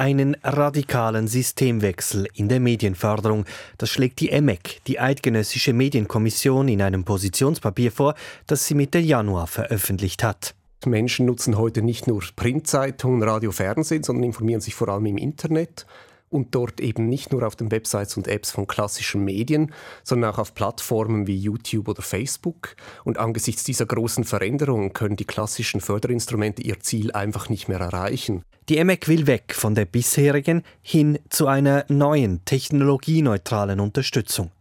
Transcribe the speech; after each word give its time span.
Einen 0.00 0.34
radikalen 0.42 1.28
Systemwechsel 1.28 2.26
in 2.32 2.48
der 2.48 2.58
Medienförderung. 2.58 3.44
Das 3.76 3.90
schlägt 3.90 4.20
die 4.20 4.30
EMEC, 4.30 4.80
die 4.86 4.98
Eidgenössische 4.98 5.74
Medienkommission, 5.74 6.68
in 6.68 6.80
einem 6.80 7.04
Positionspapier 7.04 7.92
vor, 7.92 8.14
das 8.46 8.66
sie 8.66 8.74
Mitte 8.74 8.98
Januar 8.98 9.46
veröffentlicht 9.46 10.24
hat. 10.24 10.54
Menschen 10.86 11.26
nutzen 11.26 11.58
heute 11.58 11.82
nicht 11.82 12.06
nur 12.06 12.22
Printzeitungen, 12.34 13.22
Radio, 13.22 13.52
Fernsehen, 13.52 14.02
sondern 14.02 14.24
informieren 14.24 14.62
sich 14.62 14.74
vor 14.74 14.88
allem 14.88 15.04
im 15.04 15.18
Internet 15.18 15.84
und 16.30 16.54
dort 16.54 16.80
eben 16.80 17.08
nicht 17.08 17.32
nur 17.32 17.46
auf 17.46 17.56
den 17.56 17.70
Websites 17.70 18.16
und 18.16 18.28
Apps 18.28 18.52
von 18.52 18.66
klassischen 18.66 19.24
Medien, 19.24 19.72
sondern 20.04 20.32
auch 20.32 20.38
auf 20.38 20.54
Plattformen 20.54 21.26
wie 21.26 21.36
YouTube 21.36 21.88
oder 21.88 22.02
Facebook. 22.02 22.76
Und 23.04 23.18
angesichts 23.18 23.64
dieser 23.64 23.86
großen 23.86 24.24
Veränderungen 24.24 24.92
können 24.92 25.16
die 25.16 25.24
klassischen 25.24 25.80
Förderinstrumente 25.80 26.62
ihr 26.62 26.80
Ziel 26.80 27.12
einfach 27.12 27.48
nicht 27.48 27.68
mehr 27.68 27.80
erreichen. 27.80 28.44
Die 28.68 28.78
EMEC 28.78 29.08
will 29.08 29.26
weg 29.26 29.54
von 29.54 29.74
der 29.74 29.84
bisherigen 29.84 30.62
hin 30.80 31.18
zu 31.28 31.48
einer 31.48 31.84
neuen, 31.88 32.44
technologieneutralen 32.44 33.80
Unterstützung. 33.80 34.52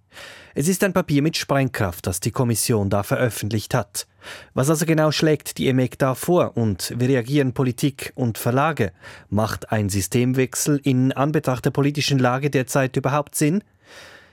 Es 0.55 0.67
ist 0.67 0.83
ein 0.83 0.93
Papier 0.93 1.21
mit 1.21 1.37
Sprengkraft, 1.37 2.07
das 2.07 2.19
die 2.19 2.31
Kommission 2.31 2.89
da 2.89 3.03
veröffentlicht 3.03 3.75
hat. 3.75 4.07
Was 4.53 4.69
also 4.69 4.85
genau 4.85 5.11
schlägt 5.11 5.57
die 5.57 5.67
EMEC 5.67 5.97
da 5.97 6.15
vor 6.15 6.57
und 6.57 6.93
wie 6.97 7.05
reagieren 7.05 7.53
Politik 7.53 8.11
und 8.15 8.37
Verlage? 8.37 8.91
Macht 9.29 9.71
ein 9.71 9.89
Systemwechsel 9.89 10.79
in 10.83 11.11
Anbetracht 11.11 11.65
der 11.65 11.71
politischen 11.71 12.19
Lage 12.19 12.49
derzeit 12.49 12.95
überhaupt 12.97 13.35
Sinn? 13.35 13.63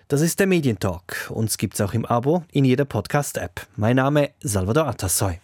Das 0.08 0.20
ist 0.20 0.38
der 0.38 0.46
Medientalk. 0.46 1.30
Uns 1.30 1.58
gibt's 1.58 1.80
auch 1.80 1.92
im 1.92 2.04
Abo 2.04 2.44
in 2.52 2.64
jeder 2.64 2.84
Podcast-App. 2.84 3.66
Mein 3.76 3.96
Name 3.96 4.30
Salvador 4.40 4.86
Atassoy. 4.86 5.40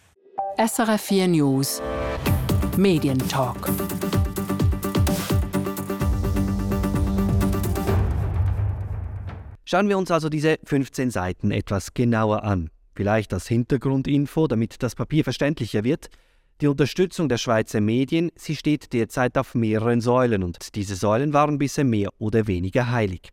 SRF 0.57 1.01
4 1.01 1.29
News 1.29 1.83
Medientalk. 2.77 3.69
Schauen 9.65 9.89
wir 9.89 9.97
uns 9.97 10.11
also 10.11 10.29
diese 10.29 10.59
15 10.65 11.11
Seiten 11.11 11.51
etwas 11.51 11.95
genauer 11.95 12.45
an. 12.45 12.71
Vielleicht 13.03 13.35
als 13.35 13.49
Hintergrundinfo, 13.49 14.47
damit 14.47 14.81
das 14.81 14.95
Papier 14.95 15.25
verständlicher 15.25 15.83
wird. 15.83 16.09
Die 16.61 16.69
Unterstützung 16.69 17.29
der 17.29 17.37
Schweizer 17.37 17.81
Medien, 17.81 18.31
sie 18.37 18.55
steht 18.55 18.93
derzeit 18.93 19.37
auf 19.37 19.57
mehreren 19.57 20.01
Säulen 20.01 20.45
und 20.45 20.77
diese 20.77 20.95
Säulen 20.95 21.33
waren 21.33 21.59
bisher 21.59 21.83
mehr 21.83 22.11
oder 22.19 22.47
weniger 22.47 22.93
heilig. 22.93 23.31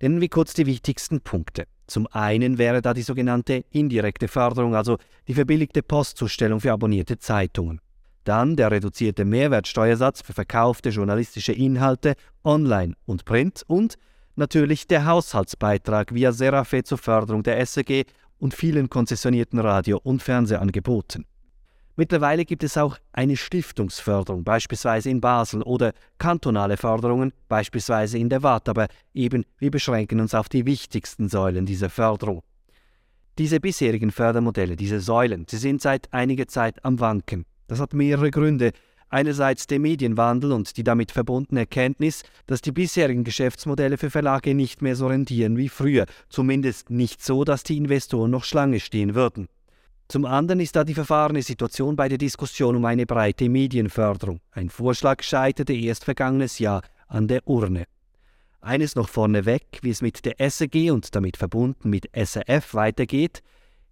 Nennen 0.00 0.22
wir 0.22 0.30
kurz 0.30 0.54
die 0.54 0.64
wichtigsten 0.64 1.20
Punkte. 1.20 1.64
Zum 1.86 2.06
einen 2.12 2.56
wäre 2.56 2.80
da 2.80 2.94
die 2.94 3.02
sogenannte 3.02 3.66
indirekte 3.68 4.26
Förderung, 4.26 4.74
also 4.74 4.96
die 5.28 5.34
verbilligte 5.34 5.82
Postzustellung 5.82 6.60
für 6.60 6.72
abonnierte 6.72 7.18
Zeitungen. 7.18 7.82
Dann 8.24 8.56
der 8.56 8.70
reduzierte 8.70 9.26
Mehrwertsteuersatz 9.26 10.22
für 10.22 10.32
verkaufte 10.32 10.88
journalistische 10.88 11.52
Inhalte 11.52 12.14
online 12.42 12.94
und 13.04 13.26
print 13.26 13.64
und 13.66 13.96
natürlich 14.34 14.86
der 14.86 15.04
Haushaltsbeitrag 15.04 16.14
via 16.14 16.32
Serafe 16.32 16.84
zur 16.84 16.96
Förderung 16.96 17.42
der 17.42 17.64
SEG 17.66 18.06
und 18.44 18.52
vielen 18.52 18.90
konzessionierten 18.90 19.58
Radio- 19.58 19.98
und 20.02 20.22
Fernsehangeboten. 20.22 21.24
Mittlerweile 21.96 22.44
gibt 22.44 22.62
es 22.62 22.76
auch 22.76 22.98
eine 23.10 23.38
Stiftungsförderung, 23.38 24.44
beispielsweise 24.44 25.08
in 25.08 25.22
Basel, 25.22 25.62
oder 25.62 25.94
kantonale 26.18 26.76
Förderungen, 26.76 27.32
beispielsweise 27.48 28.18
in 28.18 28.28
der 28.28 28.42
Watt, 28.42 28.68
aber 28.68 28.88
eben 29.14 29.46
wir 29.58 29.70
beschränken 29.70 30.20
uns 30.20 30.34
auf 30.34 30.50
die 30.50 30.66
wichtigsten 30.66 31.30
Säulen 31.30 31.64
dieser 31.64 31.88
Förderung. 31.88 32.42
Diese 33.38 33.60
bisherigen 33.60 34.10
Fördermodelle, 34.10 34.76
diese 34.76 35.00
Säulen, 35.00 35.46
sie 35.48 35.56
sind 35.56 35.80
seit 35.80 36.12
einiger 36.12 36.46
Zeit 36.46 36.84
am 36.84 37.00
Wanken. 37.00 37.46
Das 37.66 37.80
hat 37.80 37.94
mehrere 37.94 38.30
Gründe. 38.30 38.72
Einerseits 39.14 39.68
der 39.68 39.78
Medienwandel 39.78 40.50
und 40.50 40.76
die 40.76 40.82
damit 40.82 41.12
verbundene 41.12 41.60
Erkenntnis, 41.60 42.24
dass 42.48 42.62
die 42.62 42.72
bisherigen 42.72 43.22
Geschäftsmodelle 43.22 43.96
für 43.96 44.10
Verlage 44.10 44.54
nicht 44.54 44.82
mehr 44.82 44.96
so 44.96 45.06
rentieren 45.06 45.56
wie 45.56 45.68
früher, 45.68 46.06
zumindest 46.28 46.90
nicht 46.90 47.22
so, 47.22 47.44
dass 47.44 47.62
die 47.62 47.76
Investoren 47.76 48.32
noch 48.32 48.42
Schlange 48.42 48.80
stehen 48.80 49.14
würden. 49.14 49.46
Zum 50.08 50.24
anderen 50.24 50.58
ist 50.58 50.74
da 50.74 50.82
die 50.82 50.94
verfahrene 50.94 51.42
Situation 51.42 51.94
bei 51.94 52.08
der 52.08 52.18
Diskussion 52.18 52.74
um 52.74 52.84
eine 52.86 53.06
breite 53.06 53.48
Medienförderung. 53.48 54.40
Ein 54.50 54.68
Vorschlag 54.68 55.22
scheiterte 55.22 55.74
erst 55.74 56.04
vergangenes 56.04 56.58
Jahr 56.58 56.82
an 57.06 57.28
der 57.28 57.46
Urne. 57.46 57.84
Eines 58.62 58.96
noch 58.96 59.08
vorneweg, 59.08 59.78
wie 59.82 59.90
es 59.90 60.02
mit 60.02 60.24
der 60.24 60.50
SEG 60.50 60.90
und 60.90 61.14
damit 61.14 61.36
verbunden 61.36 61.88
mit 61.88 62.08
SRF 62.16 62.74
weitergeht, 62.74 63.44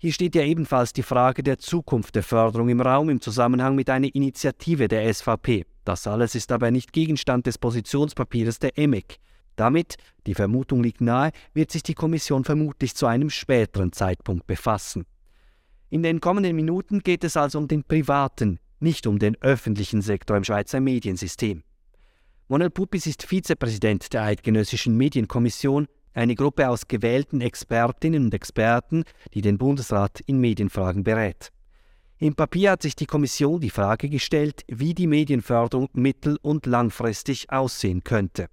hier 0.02 0.12
steht 0.12 0.34
ja 0.34 0.42
ebenfalls 0.42 0.92
die 0.92 1.04
Frage 1.04 1.44
der 1.44 1.58
Zukunft 1.58 2.16
der 2.16 2.24
Förderung 2.24 2.68
im 2.68 2.80
Raum 2.80 3.08
im 3.08 3.20
Zusammenhang 3.20 3.76
mit 3.76 3.88
einer 3.88 4.12
Initiative 4.12 4.88
der 4.88 5.14
SVP. 5.14 5.64
Das 5.84 6.08
alles 6.08 6.34
ist 6.34 6.50
aber 6.50 6.72
nicht 6.72 6.92
Gegenstand 6.92 7.46
des 7.46 7.56
Positionspapiers 7.56 8.58
der 8.58 8.76
EMEC. 8.76 9.18
Damit, 9.54 9.94
die 10.26 10.34
Vermutung 10.34 10.82
liegt 10.82 11.02
nahe, 11.02 11.30
wird 11.54 11.70
sich 11.70 11.84
die 11.84 11.94
Kommission 11.94 12.42
vermutlich 12.42 12.96
zu 12.96 13.06
einem 13.06 13.30
späteren 13.30 13.92
Zeitpunkt 13.92 14.48
befassen. 14.48 15.06
In 15.88 16.02
den 16.02 16.20
kommenden 16.20 16.56
Minuten 16.56 16.98
geht 16.98 17.22
es 17.22 17.36
also 17.36 17.58
um 17.58 17.68
den 17.68 17.84
privaten, 17.84 18.58
nicht 18.80 19.06
um 19.06 19.20
den 19.20 19.41
öffentlichen 19.41 20.02
Sektor 20.02 20.36
im 20.36 20.42
Schweizer 20.42 20.80
Mediensystem. 20.80 21.62
Monel 22.48 22.70
Puppis 22.70 23.06
ist 23.06 23.22
Vizepräsident 23.22 24.12
der 24.12 24.24
Eidgenössischen 24.24 24.96
Medienkommission 24.96 25.86
eine 26.14 26.34
Gruppe 26.34 26.68
aus 26.68 26.88
gewählten 26.88 27.40
Expertinnen 27.40 28.24
und 28.24 28.34
Experten, 28.34 29.04
die 29.34 29.40
den 29.40 29.58
Bundesrat 29.58 30.20
in 30.20 30.38
Medienfragen 30.38 31.04
berät. 31.04 31.50
Im 32.18 32.34
Papier 32.34 32.72
hat 32.72 32.82
sich 32.82 32.94
die 32.94 33.06
Kommission 33.06 33.60
die 33.60 33.70
Frage 33.70 34.08
gestellt, 34.08 34.62
wie 34.68 34.94
die 34.94 35.08
Medienförderung 35.08 35.88
mittel- 35.94 36.38
und 36.40 36.66
langfristig 36.66 37.50
aussehen 37.50 38.04
könnte. 38.04 38.46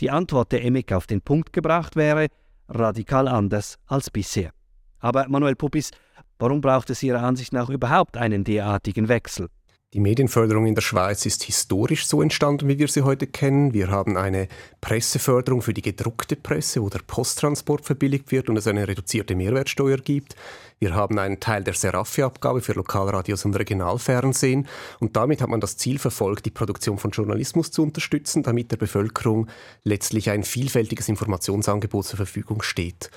Die 0.00 0.10
Antwort 0.10 0.50
der 0.50 0.64
EMIC 0.64 0.92
auf 0.92 1.06
den 1.06 1.20
Punkt 1.20 1.52
gebracht 1.52 1.94
wäre 1.94 2.26
radikal 2.68 3.28
anders 3.28 3.78
als 3.86 4.10
bisher. 4.10 4.50
Aber 4.98 5.28
Manuel 5.28 5.54
Puppis, 5.54 5.90
warum 6.38 6.60
braucht 6.60 6.90
es 6.90 7.02
Ihrer 7.02 7.22
Ansicht 7.22 7.52
nach 7.52 7.68
überhaupt 7.68 8.16
einen 8.16 8.44
derartigen 8.44 9.08
Wechsel? 9.08 9.48
Die 9.94 10.00
Medienförderung 10.00 10.64
in 10.64 10.74
der 10.74 10.80
Schweiz 10.80 11.26
ist 11.26 11.42
historisch 11.42 12.06
so 12.06 12.22
entstanden, 12.22 12.66
wie 12.66 12.78
wir 12.78 12.88
sie 12.88 13.02
heute 13.02 13.26
kennen. 13.26 13.74
Wir 13.74 13.90
haben 13.90 14.16
eine 14.16 14.48
Presseförderung 14.80 15.60
für 15.60 15.74
die 15.74 15.82
gedruckte 15.82 16.34
Presse, 16.34 16.80
wo 16.80 16.88
der 16.88 17.00
Posttransport 17.06 17.84
verbilligt 17.84 18.32
wird 18.32 18.48
und 18.48 18.56
es 18.56 18.66
eine 18.66 18.88
reduzierte 18.88 19.34
Mehrwertsteuer 19.34 19.98
gibt. 19.98 20.34
Wir 20.78 20.94
haben 20.94 21.18
einen 21.18 21.40
Teil 21.40 21.62
der 21.62 21.74
Serafi-Abgabe 21.74 22.62
für 22.62 22.72
Lokalradios 22.72 23.44
und 23.44 23.54
Regionalfernsehen. 23.54 24.66
Und 24.98 25.14
damit 25.14 25.42
hat 25.42 25.50
man 25.50 25.60
das 25.60 25.76
Ziel 25.76 25.98
verfolgt, 25.98 26.46
die 26.46 26.50
Produktion 26.50 26.96
von 26.96 27.10
Journalismus 27.10 27.70
zu 27.70 27.82
unterstützen, 27.82 28.42
damit 28.42 28.72
der 28.72 28.78
Bevölkerung 28.78 29.48
letztlich 29.84 30.30
ein 30.30 30.42
vielfältiges 30.42 31.10
Informationsangebot 31.10 32.06
zur 32.06 32.16
Verfügung 32.16 32.62
steht. 32.62 33.10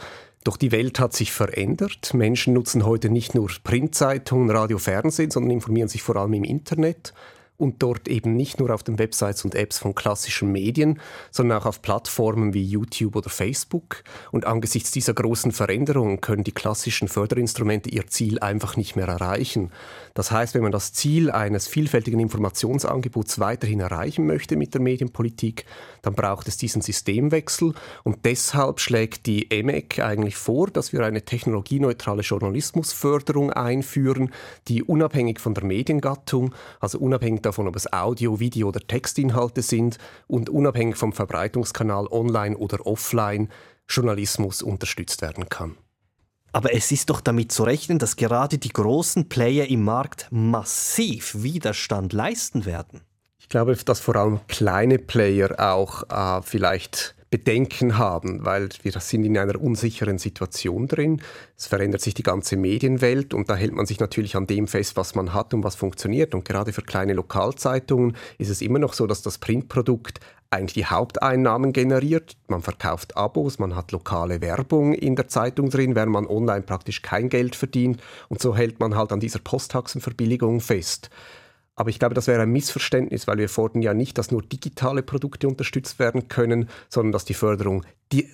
Doch 0.46 0.58
die 0.58 0.72
Welt 0.72 1.00
hat 1.00 1.14
sich 1.14 1.32
verändert. 1.32 2.14
Menschen 2.14 2.54
nutzen 2.54 2.86
heute 2.86 3.10
nicht 3.10 3.34
nur 3.34 3.50
Printzeitungen, 3.64 4.52
Radio, 4.52 4.78
Fernsehen, 4.78 5.32
sondern 5.32 5.50
informieren 5.50 5.90
sich 5.90 6.04
vor 6.04 6.18
allem 6.18 6.34
im 6.34 6.44
Internet 6.44 7.16
und 7.58 7.82
dort 7.82 8.08
eben 8.08 8.36
nicht 8.36 8.60
nur 8.60 8.74
auf 8.74 8.84
den 8.84 9.00
Websites 9.00 9.46
und 9.46 9.56
Apps 9.56 9.78
von 9.78 9.96
klassischen 9.96 10.52
Medien, 10.52 11.00
sondern 11.32 11.60
auch 11.60 11.66
auf 11.66 11.82
Plattformen 11.82 12.54
wie 12.54 12.64
YouTube 12.64 13.16
oder 13.16 13.30
Facebook. 13.30 14.04
Und 14.32 14.46
angesichts 14.46 14.92
dieser 14.92 15.14
großen 15.14 15.52
Veränderungen 15.52 16.20
können 16.20 16.44
die 16.44 16.52
klassischen 16.52 17.08
Förderinstrumente 17.08 17.90
ihr 17.90 18.08
Ziel 18.08 18.40
einfach 18.40 18.76
nicht 18.76 18.96
mehr 18.96 19.08
erreichen. 19.08 19.72
Das 20.14 20.32
heißt, 20.32 20.54
wenn 20.54 20.64
man 20.64 20.72
das 20.72 20.92
Ziel 20.94 21.32
eines 21.32 21.68
vielfältigen 21.68 22.20
Informationsangebots 22.20 23.40
weiterhin 23.40 23.80
erreichen 23.80 24.26
möchte 24.26 24.58
mit 24.58 24.74
der 24.74 24.82
Medienpolitik, 24.82 25.66
dann 26.02 26.14
braucht 26.14 26.48
es 26.48 26.58
diesen 26.58 26.82
Systemwechsel. 26.82 27.74
Und 28.04 28.26
deshalb 28.26 28.80
schlägt 28.80 29.26
die 29.26 29.50
EMEC 29.52 30.00
eigentlich 30.00 30.36
vor, 30.36 30.68
dass 30.68 30.92
wir 30.92 31.06
eine 31.06 31.24
technologieneutrale 31.24 32.22
Journalismusförderung 32.22 33.52
einführen, 33.52 34.32
die 34.68 34.84
unabhängig 34.84 35.40
von 35.40 35.54
der 35.54 35.64
Mediengattung, 35.64 36.54
also 36.80 37.00
unabhängig 37.00 37.45
davon, 37.46 37.68
ob 37.68 37.76
es 37.76 37.92
Audio, 37.94 38.40
Video 38.40 38.68
oder 38.68 38.80
Textinhalte 38.80 39.62
sind 39.62 39.98
und 40.28 40.50
unabhängig 40.50 40.96
vom 40.98 41.14
Verbreitungskanal 41.14 42.08
online 42.08 42.58
oder 42.58 42.86
offline 42.86 43.50
Journalismus 43.88 44.62
unterstützt 44.62 45.22
werden 45.22 45.48
kann. 45.50 45.78
Aber 46.52 46.74
es 46.74 46.92
ist 46.92 47.10
doch 47.10 47.22
damit 47.22 47.52
zu 47.52 47.64
rechnen, 47.64 48.00
dass 48.00 48.16
gerade 48.16 48.58
die 48.58 48.70
großen 48.70 49.28
Player 49.28 49.68
im 49.68 49.84
Markt 49.84 50.28
massiv 50.32 51.44
Widerstand 51.44 52.14
leisten 52.14 52.66
werden. 52.66 53.02
Ich 53.38 53.50
glaube, 53.50 53.76
dass 53.76 54.00
vor 54.00 54.16
allem 54.16 54.40
kleine 54.48 54.98
Player 54.98 55.54
auch 55.60 56.04
äh, 56.10 56.42
vielleicht 56.42 57.15
Bedenken 57.36 57.98
haben, 57.98 58.46
weil 58.46 58.70
wir 58.82 58.94
sind 59.02 59.26
in 59.26 59.38
einer 59.38 59.60
unsicheren 59.60 60.18
Situation 60.18 60.88
drin. 60.88 61.22
Es 61.58 61.68
verändert 61.68 62.00
sich 62.00 62.14
die 62.14 62.24
ganze 62.24 62.56
Medienwelt 62.56 63.34
und 63.34 63.50
da 63.50 63.58
hält 63.58 63.74
man 63.74 63.86
sich 63.86 64.00
natürlich 64.00 64.38
an 64.38 64.48
dem 64.48 64.70
fest, 64.70 64.96
was 64.96 65.16
man 65.16 65.34
hat 65.34 65.54
und 65.54 65.62
was 65.62 65.76
funktioniert. 65.76 66.34
Und 66.34 66.46
gerade 66.46 66.72
für 66.72 66.82
kleine 66.82 67.12
Lokalzeitungen 67.12 68.16
ist 68.38 68.48
es 68.48 68.62
immer 68.62 68.80
noch 68.80 68.94
so, 68.94 69.06
dass 69.06 69.22
das 69.22 69.38
Printprodukt 69.38 70.22
eigentlich 70.50 70.76
die 70.76 70.86
Haupteinnahmen 70.86 71.74
generiert. 71.74 72.38
Man 72.48 72.62
verkauft 72.62 73.18
Abos, 73.18 73.60
man 73.60 73.76
hat 73.76 73.92
lokale 73.92 74.40
Werbung 74.40 74.94
in 74.94 75.18
der 75.18 75.28
Zeitung 75.28 75.70
drin, 75.70 75.94
während 75.94 76.14
man 76.14 76.28
online 76.28 76.62
praktisch 76.62 77.02
kein 77.02 77.28
Geld 77.28 77.58
verdient. 77.58 78.02
Und 78.30 78.42
so 78.42 78.56
hält 78.56 78.80
man 78.80 78.96
halt 78.96 79.12
an 79.12 79.20
dieser 79.20 79.40
Posttaxenverbilligung 79.40 80.62
fest. 80.62 81.10
Aber 81.76 81.90
ich 81.90 82.00
glaube, 82.00 82.16
das 82.16 82.28
wäre 82.28 82.42
ein 82.42 82.52
Missverständnis, 82.52 83.28
weil 83.28 83.38
wir 83.38 83.50
fordern 83.50 83.82
ja 83.82 83.94
nicht, 83.94 84.18
dass 84.18 84.32
nur 84.32 84.42
digitale 84.42 85.04
Produkte 85.04 85.48
unterstützt 85.48 86.00
werden 86.00 86.28
können, 86.30 86.70
sondern 86.90 87.12
dass 87.12 87.26
die 87.26 87.34
Förderung 87.34 87.84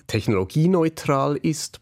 technologieneutral 0.06 1.36
ist. 1.36 1.80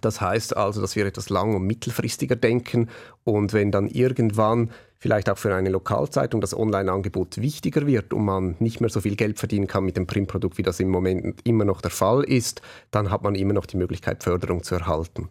Das 0.00 0.20
heißt 0.20 0.56
also, 0.56 0.80
dass 0.80 0.96
wir 0.96 1.06
etwas 1.06 1.28
lang- 1.28 1.54
und 1.54 1.66
mittelfristiger 1.66 2.36
denken 2.36 2.88
und 3.24 3.52
wenn 3.52 3.70
dann 3.70 3.88
irgendwann 3.88 4.70
vielleicht 4.98 5.30
auch 5.30 5.38
für 5.38 5.54
eine 5.54 5.70
Lokalzeitung 5.70 6.40
das 6.40 6.56
Online-Angebot 6.56 7.38
wichtiger 7.38 7.86
wird 7.86 8.12
und 8.12 8.24
man 8.24 8.56
nicht 8.58 8.80
mehr 8.80 8.90
so 8.90 9.00
viel 9.00 9.16
Geld 9.16 9.38
verdienen 9.38 9.66
kann 9.66 9.84
mit 9.84 9.96
dem 9.96 10.06
Printprodukt, 10.06 10.58
wie 10.58 10.62
das 10.62 10.80
im 10.80 10.88
Moment 10.88 11.40
immer 11.44 11.64
noch 11.64 11.80
der 11.80 11.90
Fall 11.90 12.24
ist, 12.24 12.62
dann 12.90 13.10
hat 13.10 13.22
man 13.22 13.34
immer 13.34 13.54
noch 13.54 13.66
die 13.66 13.76
Möglichkeit, 13.76 14.24
Förderung 14.24 14.62
zu 14.62 14.74
erhalten. 14.74 15.28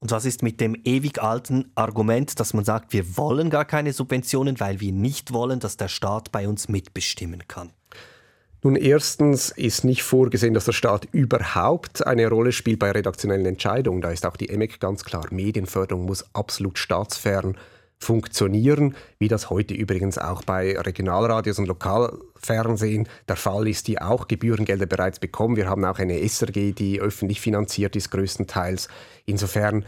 Und 0.00 0.10
was 0.10 0.26
ist 0.26 0.42
mit 0.42 0.60
dem 0.60 0.76
ewig 0.84 1.22
alten 1.22 1.70
Argument, 1.74 2.38
dass 2.38 2.52
man 2.52 2.64
sagt, 2.64 2.92
wir 2.92 3.16
wollen 3.16 3.48
gar 3.48 3.64
keine 3.64 3.92
Subventionen, 3.92 4.60
weil 4.60 4.80
wir 4.80 4.92
nicht 4.92 5.32
wollen, 5.32 5.58
dass 5.58 5.76
der 5.76 5.88
Staat 5.88 6.32
bei 6.32 6.48
uns 6.48 6.68
mitbestimmen 6.68 7.44
kann? 7.48 7.70
Nun, 8.62 8.76
erstens 8.76 9.50
ist 9.50 9.84
nicht 9.84 10.02
vorgesehen, 10.02 10.52
dass 10.52 10.64
der 10.64 10.72
Staat 10.72 11.06
überhaupt 11.12 12.06
eine 12.06 12.28
Rolle 12.28 12.52
spielt 12.52 12.78
bei 12.78 12.90
redaktionellen 12.90 13.46
Entscheidungen. 13.46 14.00
Da 14.00 14.10
ist 14.10 14.26
auch 14.26 14.36
die 14.36 14.48
EMEC 14.48 14.80
ganz 14.80 15.04
klar. 15.04 15.26
Medienförderung 15.30 16.04
muss 16.04 16.24
absolut 16.34 16.78
staatsfern 16.78 17.56
funktionieren, 17.98 18.94
wie 19.18 19.28
das 19.28 19.50
heute 19.50 19.74
übrigens 19.74 20.18
auch 20.18 20.42
bei 20.42 20.78
Regionalradios 20.78 21.58
und 21.58 21.66
Lokalfernsehen 21.66 23.08
der 23.28 23.36
Fall 23.36 23.68
ist, 23.68 23.88
die 23.88 24.00
auch 24.00 24.28
Gebührengelder 24.28 24.86
bereits 24.86 25.18
bekommen. 25.18 25.56
Wir 25.56 25.68
haben 25.68 25.84
auch 25.84 25.98
eine 25.98 26.20
SRG, 26.26 26.72
die 26.72 27.00
öffentlich 27.00 27.40
finanziert 27.40 27.96
ist, 27.96 28.10
größtenteils. 28.10 28.88
Insofern 29.24 29.84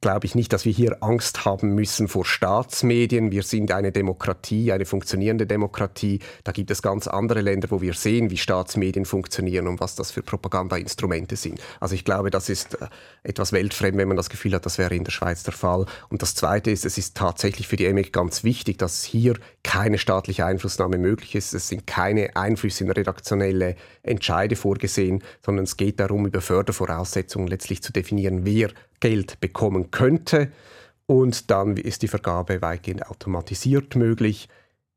glaube 0.00 0.26
ich 0.26 0.34
nicht, 0.34 0.52
dass 0.52 0.64
wir 0.64 0.72
hier 0.72 1.02
Angst 1.02 1.44
haben 1.44 1.74
müssen 1.74 2.08
vor 2.08 2.24
Staatsmedien. 2.24 3.30
Wir 3.30 3.42
sind 3.42 3.72
eine 3.72 3.92
Demokratie, 3.92 4.72
eine 4.72 4.84
funktionierende 4.84 5.46
Demokratie. 5.46 6.20
Da 6.44 6.52
gibt 6.52 6.70
es 6.70 6.82
ganz 6.82 7.06
andere 7.06 7.40
Länder, 7.40 7.70
wo 7.70 7.80
wir 7.80 7.94
sehen, 7.94 8.30
wie 8.30 8.36
Staatsmedien 8.36 9.04
funktionieren 9.04 9.66
und 9.66 9.80
was 9.80 9.94
das 9.94 10.10
für 10.10 10.22
Propagandainstrumente 10.22 11.36
sind. 11.36 11.60
Also 11.80 11.94
ich 11.94 12.04
glaube, 12.04 12.30
das 12.30 12.48
ist 12.48 12.74
äh, 12.74 12.86
etwas 13.22 13.52
weltfremd, 13.52 13.98
wenn 13.98 14.08
man 14.08 14.16
das 14.16 14.30
Gefühl 14.30 14.54
hat, 14.54 14.66
das 14.66 14.78
wäre 14.78 14.94
in 14.94 15.04
der 15.04 15.12
Schweiz 15.12 15.42
der 15.42 15.52
Fall. 15.52 15.86
Und 16.08 16.22
das 16.22 16.34
Zweite 16.34 16.70
ist, 16.70 16.84
es 16.84 16.96
ist 16.96 17.16
tatsächlich 17.16 17.68
für 17.68 17.76
die 17.76 17.86
EMIC 17.86 18.12
ganz 18.12 18.44
wichtig, 18.44 18.78
dass 18.78 19.04
hier 19.04 19.34
keine 19.62 19.98
staatliche 19.98 20.46
Einflussnahme 20.46 20.98
möglich 20.98 21.34
ist. 21.34 21.52
Es 21.52 21.68
sind 21.68 21.86
keine 21.86 22.36
Einflüsse 22.36 22.84
in 22.84 22.90
redaktionelle 22.90 23.76
Entscheide 24.02 24.56
vorgesehen, 24.56 25.22
sondern 25.44 25.64
es 25.64 25.76
geht 25.76 26.00
darum, 26.00 26.26
über 26.26 26.40
Fördervoraussetzungen 26.40 27.48
letztlich 27.48 27.82
zu 27.82 27.92
definieren, 27.92 28.44
wer 28.44 28.70
Geld 29.00 29.40
bekommen 29.40 29.90
könnte. 29.90 30.52
Und 31.06 31.50
dann 31.50 31.76
ist 31.76 32.02
die 32.02 32.08
Vergabe 32.08 32.62
weitgehend 32.62 33.06
automatisiert 33.06 33.96
möglich. 33.96 34.48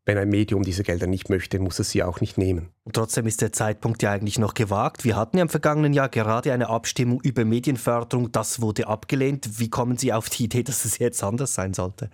Wenn 0.06 0.18
ein 0.18 0.30
Medium 0.30 0.64
diese 0.64 0.84
Gelder 0.84 1.08
nicht 1.08 1.30
möchte, 1.30 1.60
muss 1.60 1.80
es 1.80 1.92
sie 1.92 2.04
auch 2.04 2.20
nicht 2.20 2.38
nehmen. 2.38 2.70
Und 2.84 2.96
trotzdem 2.96 3.26
ist 3.26 3.42
der 3.42 3.54
Zeitpunkt 3.54 4.04
ja 4.04 4.12
eigentlich 4.12 4.38
noch 4.38 4.54
gewagt. 4.54 5.06
Wir 5.06 5.16
hatten 5.16 5.38
ja 5.38 5.44
im 5.44 5.50
vergangenen 5.50 5.94
Jahr 5.94 6.10
gerade 6.10 6.52
eine 6.52 6.70
Abstimmung 6.70 7.22
über 7.22 7.46
Medienförderung. 7.46 8.32
Das 8.34 8.62
wurde 8.62 8.88
abgelehnt. 8.88 9.60
Wie 9.60 9.70
kommen 9.70 9.98
Sie 9.98 10.12
auf 10.12 10.30
die 10.30 10.44
Idee, 10.44 10.64
dass 10.64 10.84
es 10.84 11.00
jetzt 11.00 11.24
anders 11.24 11.54
sein 11.54 11.74
sollte? 11.74 12.10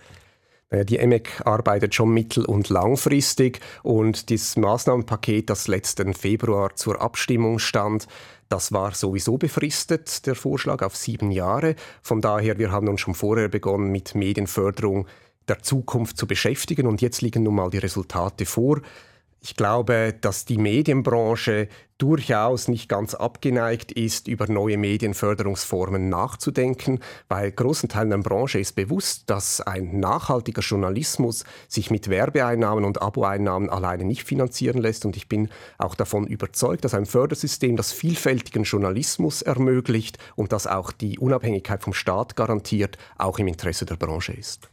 Die 0.71 0.97
EMEC 0.97 1.41
arbeitet 1.45 1.95
schon 1.95 2.09
mittel- 2.09 2.45
und 2.45 2.69
langfristig 2.69 3.59
und 3.81 4.29
das 4.29 4.55
Maßnahmenpaket, 4.55 5.49
das 5.49 5.67
letzten 5.67 6.13
Februar 6.13 6.75
zur 6.75 7.01
Abstimmung 7.01 7.57
stand, 7.57 8.05
das 8.49 8.71
war 8.71 8.93
sowieso 8.93 9.37
befristet, 9.37 10.25
der 10.25 10.35
Vorschlag 10.35 10.81
auf 10.81 10.95
sieben 10.95 11.31
Jahre. 11.31 11.75
Von 12.01 12.19
daher, 12.19 12.57
wir 12.57 12.71
haben 12.71 12.87
uns 12.87 13.01
schon 13.01 13.13
vorher 13.13 13.47
begonnen, 13.47 13.91
mit 13.91 14.15
Medienförderung 14.15 15.07
der 15.47 15.59
Zukunft 15.59 16.17
zu 16.17 16.27
beschäftigen 16.27 16.87
und 16.87 17.01
jetzt 17.01 17.21
liegen 17.21 17.43
nun 17.43 17.55
mal 17.55 17.69
die 17.69 17.77
Resultate 17.77 18.45
vor. 18.45 18.81
Ich 19.41 19.55
glaube, 19.55 20.13
dass 20.19 20.43
die 20.43 20.57
Medienbranche 20.57 21.69
durchaus 21.97 22.67
nicht 22.67 22.89
ganz 22.89 23.13
abgeneigt 23.13 23.91
ist, 23.91 24.27
über 24.27 24.47
neue 24.47 24.77
Medienförderungsformen 24.77 26.09
nachzudenken, 26.09 26.99
weil 27.27 27.51
großen 27.51 27.87
Teilen 27.87 28.09
der 28.09 28.17
Branche 28.17 28.59
ist 28.59 28.75
bewusst, 28.75 29.29
dass 29.29 29.61
ein 29.61 29.99
nachhaltiger 29.99 30.61
Journalismus 30.61 31.45
sich 31.69 31.89
mit 31.89 32.09
Werbeeinnahmen 32.09 32.83
und 32.83 33.01
Aboeinnahmen 33.01 33.69
alleine 33.69 34.03
nicht 34.03 34.23
finanzieren 34.23 34.81
lässt. 34.81 35.05
Und 35.05 35.15
ich 35.15 35.29
bin 35.29 35.49
auch 35.77 35.95
davon 35.95 36.27
überzeugt, 36.27 36.83
dass 36.83 36.93
ein 36.93 37.05
Fördersystem, 37.05 37.77
das 37.77 37.93
vielfältigen 37.93 38.63
Journalismus 38.63 39.41
ermöglicht 39.41 40.17
und 40.35 40.51
das 40.51 40.67
auch 40.67 40.91
die 40.91 41.19
Unabhängigkeit 41.19 41.83
vom 41.83 41.93
Staat 41.93 42.35
garantiert, 42.35 42.97
auch 43.17 43.39
im 43.39 43.47
Interesse 43.47 43.85
der 43.85 43.95
Branche 43.95 44.33
ist. 44.33 44.69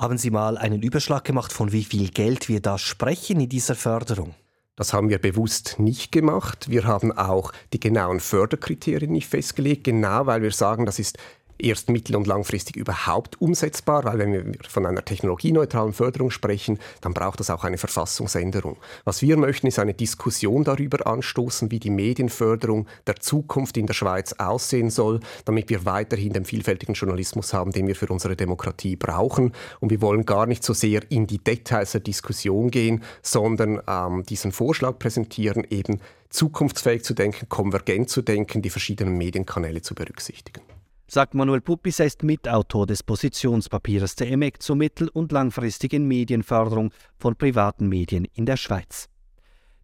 Haben 0.00 0.16
Sie 0.16 0.30
mal 0.30 0.56
einen 0.56 0.80
Überschlag 0.80 1.24
gemacht, 1.24 1.52
von 1.52 1.72
wie 1.72 1.84
viel 1.84 2.08
Geld 2.08 2.48
wir 2.48 2.60
da 2.62 2.78
sprechen 2.78 3.38
in 3.38 3.50
dieser 3.50 3.74
Förderung? 3.74 4.34
Das 4.74 4.94
haben 4.94 5.10
wir 5.10 5.18
bewusst 5.18 5.78
nicht 5.78 6.10
gemacht. 6.10 6.70
Wir 6.70 6.84
haben 6.84 7.12
auch 7.12 7.52
die 7.74 7.80
genauen 7.80 8.18
Förderkriterien 8.18 9.12
nicht 9.12 9.28
festgelegt, 9.28 9.84
genau 9.84 10.24
weil 10.24 10.40
wir 10.40 10.52
sagen, 10.52 10.86
das 10.86 10.98
ist 10.98 11.18
erst 11.60 11.90
mittel- 11.90 12.16
und 12.16 12.26
langfristig 12.26 12.76
überhaupt 12.76 13.40
umsetzbar, 13.40 14.04
weil 14.04 14.18
wenn 14.18 14.32
wir 14.32 14.54
von 14.68 14.86
einer 14.86 15.04
technologieneutralen 15.04 15.92
Förderung 15.92 16.30
sprechen, 16.30 16.78
dann 17.00 17.14
braucht 17.14 17.40
es 17.40 17.50
auch 17.50 17.64
eine 17.64 17.78
Verfassungsänderung. 17.78 18.76
Was 19.04 19.22
wir 19.22 19.36
möchten, 19.36 19.66
ist 19.66 19.78
eine 19.78 19.94
Diskussion 19.94 20.64
darüber 20.64 21.06
anstoßen, 21.06 21.70
wie 21.70 21.80
die 21.80 21.90
Medienförderung 21.90 22.86
der 23.06 23.16
Zukunft 23.16 23.76
in 23.76 23.86
der 23.86 23.94
Schweiz 23.94 24.34
aussehen 24.34 24.90
soll, 24.90 25.20
damit 25.44 25.68
wir 25.70 25.84
weiterhin 25.84 26.32
den 26.32 26.44
vielfältigen 26.44 26.94
Journalismus 26.94 27.52
haben, 27.52 27.72
den 27.72 27.86
wir 27.86 27.96
für 27.96 28.06
unsere 28.06 28.36
Demokratie 28.36 28.96
brauchen. 28.96 29.52
Und 29.80 29.90
wir 29.90 30.00
wollen 30.00 30.24
gar 30.26 30.46
nicht 30.46 30.64
so 30.64 30.72
sehr 30.72 31.02
in 31.10 31.26
die 31.26 31.38
Details 31.38 31.92
der 31.92 32.00
Diskussion 32.00 32.70
gehen, 32.70 33.02
sondern 33.22 33.80
ähm, 33.86 34.24
diesen 34.24 34.52
Vorschlag 34.52 34.98
präsentieren, 34.98 35.66
eben 35.70 36.00
zukunftsfähig 36.30 37.04
zu 37.04 37.14
denken, 37.14 37.48
konvergent 37.48 38.08
zu 38.08 38.22
denken, 38.22 38.62
die 38.62 38.70
verschiedenen 38.70 39.18
Medienkanäle 39.18 39.82
zu 39.82 39.94
berücksichtigen 39.94 40.62
sagt 41.10 41.34
Manuel 41.34 41.60
Puppis, 41.60 41.98
er 41.98 42.06
ist 42.06 42.22
Mitautor 42.22 42.86
des 42.86 43.02
Positionspapiers 43.02 44.14
der 44.14 44.30
EMEC 44.30 44.62
zur 44.62 44.76
mittel- 44.76 45.08
und 45.08 45.32
langfristigen 45.32 46.06
Medienförderung 46.06 46.92
von 47.18 47.34
privaten 47.34 47.88
Medien 47.88 48.26
in 48.34 48.46
der 48.46 48.56
Schweiz. 48.56 49.08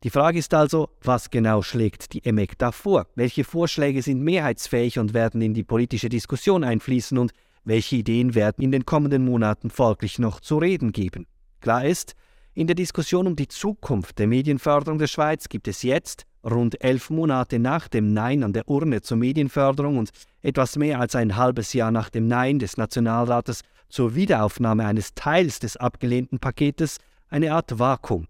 Die 0.05 0.11
Frage 0.11 0.39
ist 0.39 0.55
also, 0.55 0.91
was 1.03 1.31
genau 1.31 1.63
schlägt 1.63 2.13
die 2.13 2.25
EMEC 2.25 2.57
da 2.59 2.71
vor? 2.71 3.09
Welche 3.17 3.43
Vorschläge 3.43 4.03
sind 4.03 4.23
mehrheitsfähig 4.23 5.01
und 5.01 5.15
werden 5.15 5.43
in 5.43 5.53
die 5.53 5.65
politische 5.65 6.09
Diskussion 6.09 6.63
einfließen 6.63 7.19
und 7.19 7.33
welche 7.65 7.97
Ideen 7.97 8.37
werden 8.37 8.63
in 8.63 8.71
den 8.71 8.87
kommenden 8.87 9.25
Monaten 9.25 9.71
folglich 9.71 10.21
noch 10.21 10.39
zu 10.39 10.59
reden 10.59 10.93
geben? 10.93 11.27
Klar 11.61 11.85
ist, 11.85 12.15
in 12.55 12.69
der 12.69 12.77
Diskussion 12.77 13.27
um 13.27 13.35
die 13.35 13.49
Zukunft 13.49 14.21
der 14.21 14.29
Medienförderung 14.29 14.99
der 14.99 15.09
Schweiz 15.09 15.49
gibt 15.49 15.67
es 15.67 15.83
jetzt 15.83 16.25
rund 16.49 16.83
elf 16.83 17.11
Monate 17.11 17.59
nach 17.59 17.89
dem 17.89 18.13
Nein 18.13 18.45
an 18.45 18.53
der 18.53 18.69
Urne 18.69 19.03
zur 19.03 19.17
Medienförderung 19.17 19.99
und 19.99 20.11
etwas 20.43 20.77
mehr 20.77 21.01
als 21.01 21.15
ein 21.15 21.37
halbes 21.37 21.73
Jahr 21.73 21.91
nach 21.91 22.09
dem 22.09 22.29
Nein 22.29 22.59
des 22.59 22.77
Nationalrates 22.77 23.63
zur 23.89 24.15
Wiederaufnahme 24.15 24.87
eines 24.87 25.15
Teils 25.15 25.59
des 25.59 25.77
abgelehnten 25.77 26.39
Paketes 26.39 26.99
eine 27.29 27.53
Art 27.53 27.79
Vakuum. 27.79 28.27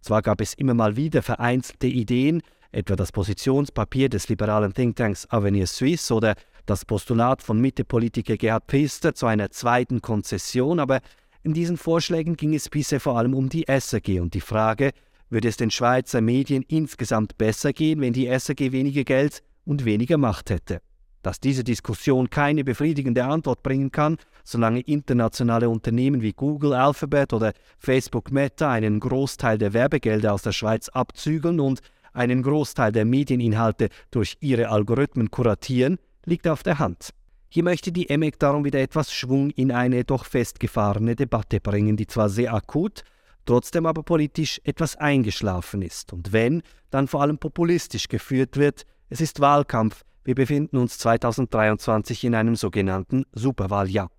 Zwar 0.00 0.22
gab 0.22 0.40
es 0.40 0.54
immer 0.54 0.74
mal 0.74 0.96
wieder 0.96 1.22
vereinzelte 1.22 1.88
Ideen, 1.88 2.42
etwa 2.70 2.96
das 2.96 3.12
Positionspapier 3.12 4.08
des 4.08 4.28
liberalen 4.28 4.72
Thinktanks 4.72 5.26
Avenir 5.30 5.66
Suisse 5.66 6.12
oder 6.14 6.34
das 6.66 6.84
Postulat 6.84 7.42
von 7.42 7.60
Mitte-Politiker 7.60 8.36
Gerhard 8.36 8.64
Pfister 8.68 9.14
zu 9.14 9.26
einer 9.26 9.50
zweiten 9.50 10.02
Konzession, 10.02 10.78
aber 10.78 11.00
in 11.42 11.54
diesen 11.54 11.76
Vorschlägen 11.76 12.36
ging 12.36 12.54
es 12.54 12.68
bisher 12.68 13.00
vor 13.00 13.16
allem 13.16 13.34
um 13.34 13.48
die 13.48 13.64
SRG 13.66 14.20
und 14.20 14.34
die 14.34 14.40
Frage, 14.40 14.90
würde 15.30 15.48
es 15.48 15.56
den 15.56 15.70
Schweizer 15.70 16.20
Medien 16.20 16.64
insgesamt 16.68 17.38
besser 17.38 17.72
gehen, 17.72 18.00
wenn 18.00 18.12
die 18.12 18.26
SRG 18.26 18.72
weniger 18.72 19.04
Geld 19.04 19.42
und 19.64 19.84
weniger 19.84 20.18
Macht 20.18 20.50
hätte. 20.50 20.80
Dass 21.22 21.40
diese 21.40 21.64
Diskussion 21.64 22.30
keine 22.30 22.64
befriedigende 22.64 23.24
Antwort 23.24 23.62
bringen 23.62 23.90
kann, 23.90 24.16
solange 24.44 24.80
internationale 24.80 25.68
Unternehmen 25.68 26.22
wie 26.22 26.32
Google, 26.32 26.72
Alphabet 26.72 27.32
oder 27.32 27.52
Facebook 27.78 28.30
Meta 28.30 28.70
einen 28.70 29.00
Großteil 29.00 29.58
der 29.58 29.72
Werbegelder 29.72 30.32
aus 30.32 30.42
der 30.42 30.52
Schweiz 30.52 30.88
abzügeln 30.88 31.60
und 31.60 31.80
einen 32.12 32.42
Großteil 32.42 32.92
der 32.92 33.04
Medieninhalte 33.04 33.88
durch 34.10 34.36
ihre 34.40 34.70
Algorithmen 34.70 35.30
kuratieren, 35.30 35.98
liegt 36.24 36.48
auf 36.48 36.62
der 36.62 36.78
Hand. 36.78 37.10
Hier 37.50 37.64
möchte 37.64 37.92
die 37.92 38.10
EMEC 38.10 38.38
darum 38.38 38.64
wieder 38.64 38.80
etwas 38.80 39.12
Schwung 39.12 39.50
in 39.50 39.72
eine 39.72 40.04
doch 40.04 40.26
festgefahrene 40.26 41.16
Debatte 41.16 41.60
bringen, 41.60 41.96
die 41.96 42.06
zwar 42.06 42.28
sehr 42.28 42.52
akut, 42.52 43.04
trotzdem 43.48 43.86
aber 43.86 44.02
politisch 44.02 44.60
etwas 44.64 44.96
eingeschlafen 44.96 45.82
ist 45.82 46.12
und 46.12 46.32
wenn, 46.32 46.62
dann 46.90 47.08
vor 47.08 47.22
allem 47.22 47.38
populistisch 47.38 48.08
geführt 48.08 48.56
wird. 48.56 48.84
Es 49.08 49.20
ist 49.20 49.40
Wahlkampf, 49.40 50.04
wir 50.24 50.34
befinden 50.34 50.76
uns 50.76 50.98
2023 50.98 52.24
in 52.24 52.34
einem 52.34 52.56
sogenannten 52.56 53.24
Superwahljahr. 53.32 54.10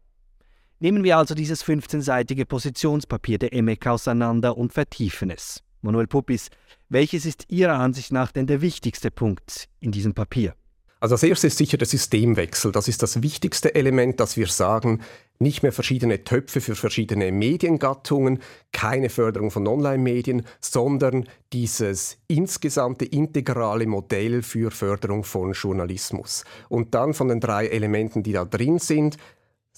Nehmen 0.79 1.03
wir 1.03 1.17
also 1.17 1.35
dieses 1.35 1.63
15-seitige 1.63 2.45
Positionspapier 2.45 3.37
der 3.37 3.53
EMEC 3.53 3.85
auseinander 3.85 4.57
und 4.57 4.73
vertiefen 4.73 5.29
es. 5.29 5.61
Manuel 5.81 6.07
Puppis, 6.07 6.49
welches 6.89 7.25
ist 7.25 7.45
Ihrer 7.49 7.75
Ansicht 7.75 8.11
nach 8.11 8.31
denn 8.31 8.47
der 8.47 8.61
wichtigste 8.61 9.11
Punkt 9.11 9.69
in 9.79 9.91
diesem 9.91 10.13
Papier? 10.13 10.55
Also 10.99 11.15
als 11.15 11.23
erstes 11.23 11.57
sicher 11.57 11.77
der 11.77 11.87
Systemwechsel. 11.87 12.71
Das 12.71 12.87
ist 12.87 13.01
das 13.01 13.21
wichtigste 13.21 13.73
Element, 13.73 14.19
dass 14.19 14.35
wir 14.35 14.47
sagen, 14.47 15.01
nicht 15.39 15.63
mehr 15.63 15.71
verschiedene 15.71 16.25
Töpfe 16.25 16.59
für 16.59 16.75
verschiedene 16.75 17.31
Mediengattungen, 17.31 18.39
keine 18.73 19.09
Förderung 19.09 19.51
von 19.51 19.65
Online-Medien, 19.67 20.45
sondern 20.59 21.29
dieses 21.53 22.17
insgesamte 22.27 23.05
integrale 23.05 23.87
Modell 23.87 24.43
für 24.43 24.71
Förderung 24.71 25.23
von 25.23 25.53
Journalismus. 25.53 26.43
Und 26.67 26.93
dann 26.93 27.13
von 27.13 27.29
den 27.29 27.39
drei 27.39 27.67
Elementen, 27.67 28.21
die 28.21 28.33
da 28.33 28.43
drin 28.43 28.79
sind, 28.79 29.17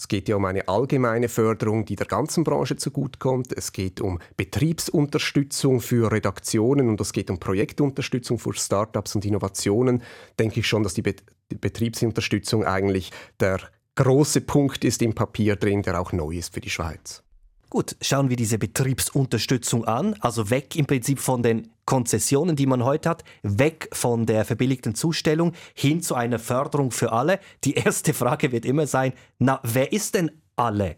es 0.02 0.08
geht 0.08 0.28
ja 0.28 0.36
um 0.36 0.46
eine 0.46 0.68
allgemeine 0.68 1.30
Förderung, 1.30 1.86
die 1.86 1.96
der 1.96 2.08
ganzen 2.08 2.44
Branche 2.44 2.76
zugutekommt. 2.76 3.54
Es 3.56 3.72
geht 3.72 4.02
um 4.02 4.18
Betriebsunterstützung 4.36 5.80
für 5.80 6.12
Redaktionen 6.12 6.90
und 6.90 7.00
es 7.00 7.14
geht 7.14 7.30
um 7.30 7.40
Projektunterstützung 7.40 8.40
für 8.40 8.56
Startups 8.56 9.14
und 9.14 9.26
Innovationen. 9.26 10.02
Denke 10.40 10.62
ich 10.62 10.68
schon, 10.68 10.82
dass 10.82 10.96
die, 10.96 11.04
Be 11.04 11.14
die 11.52 11.56
Betriebsunterstützung 11.56 12.66
eigentlich 12.66 13.12
der 13.40 13.60
große 13.94 14.42
Punkt 14.42 14.84
ist 14.86 15.04
im 15.04 15.14
Papier 15.14 15.56
drin, 15.56 15.84
der 15.84 16.02
auch 16.02 16.14
neu 16.14 16.32
ist 16.32 16.52
für 16.56 16.62
die 16.62 16.72
Schweiz. 16.72 17.22
Gut, 17.70 17.96
schauen 18.02 18.30
wir 18.30 18.38
diese 18.38 18.58
Betriebsunterstützung 18.58 19.86
an, 19.86 20.16
also 20.20 20.50
weg 20.50 20.76
im 20.76 20.88
Prinzip 20.88 21.20
von 21.20 21.44
den 21.44 21.71
Konzessionen, 21.86 22.56
die 22.56 22.66
man 22.66 22.84
heute 22.84 23.10
hat, 23.10 23.24
weg 23.44 23.90
von 23.94 24.26
der 24.26 24.46
verbilligten 24.46 24.96
Zustellung 24.96 25.54
hin 25.74 26.02
zu 26.02 26.16
einer 26.16 26.40
Förderung 26.40 26.92
für 26.92 27.12
alle. 27.12 27.40
Die 27.64 27.74
erste 27.74 28.14
Frage 28.14 28.52
wird 28.52 28.66
immer 28.66 28.88
sein, 28.88 29.14
na, 29.40 29.60
wer 29.64 29.92
ist 29.92 30.16
denn 30.16 30.32
alle? 30.56 30.96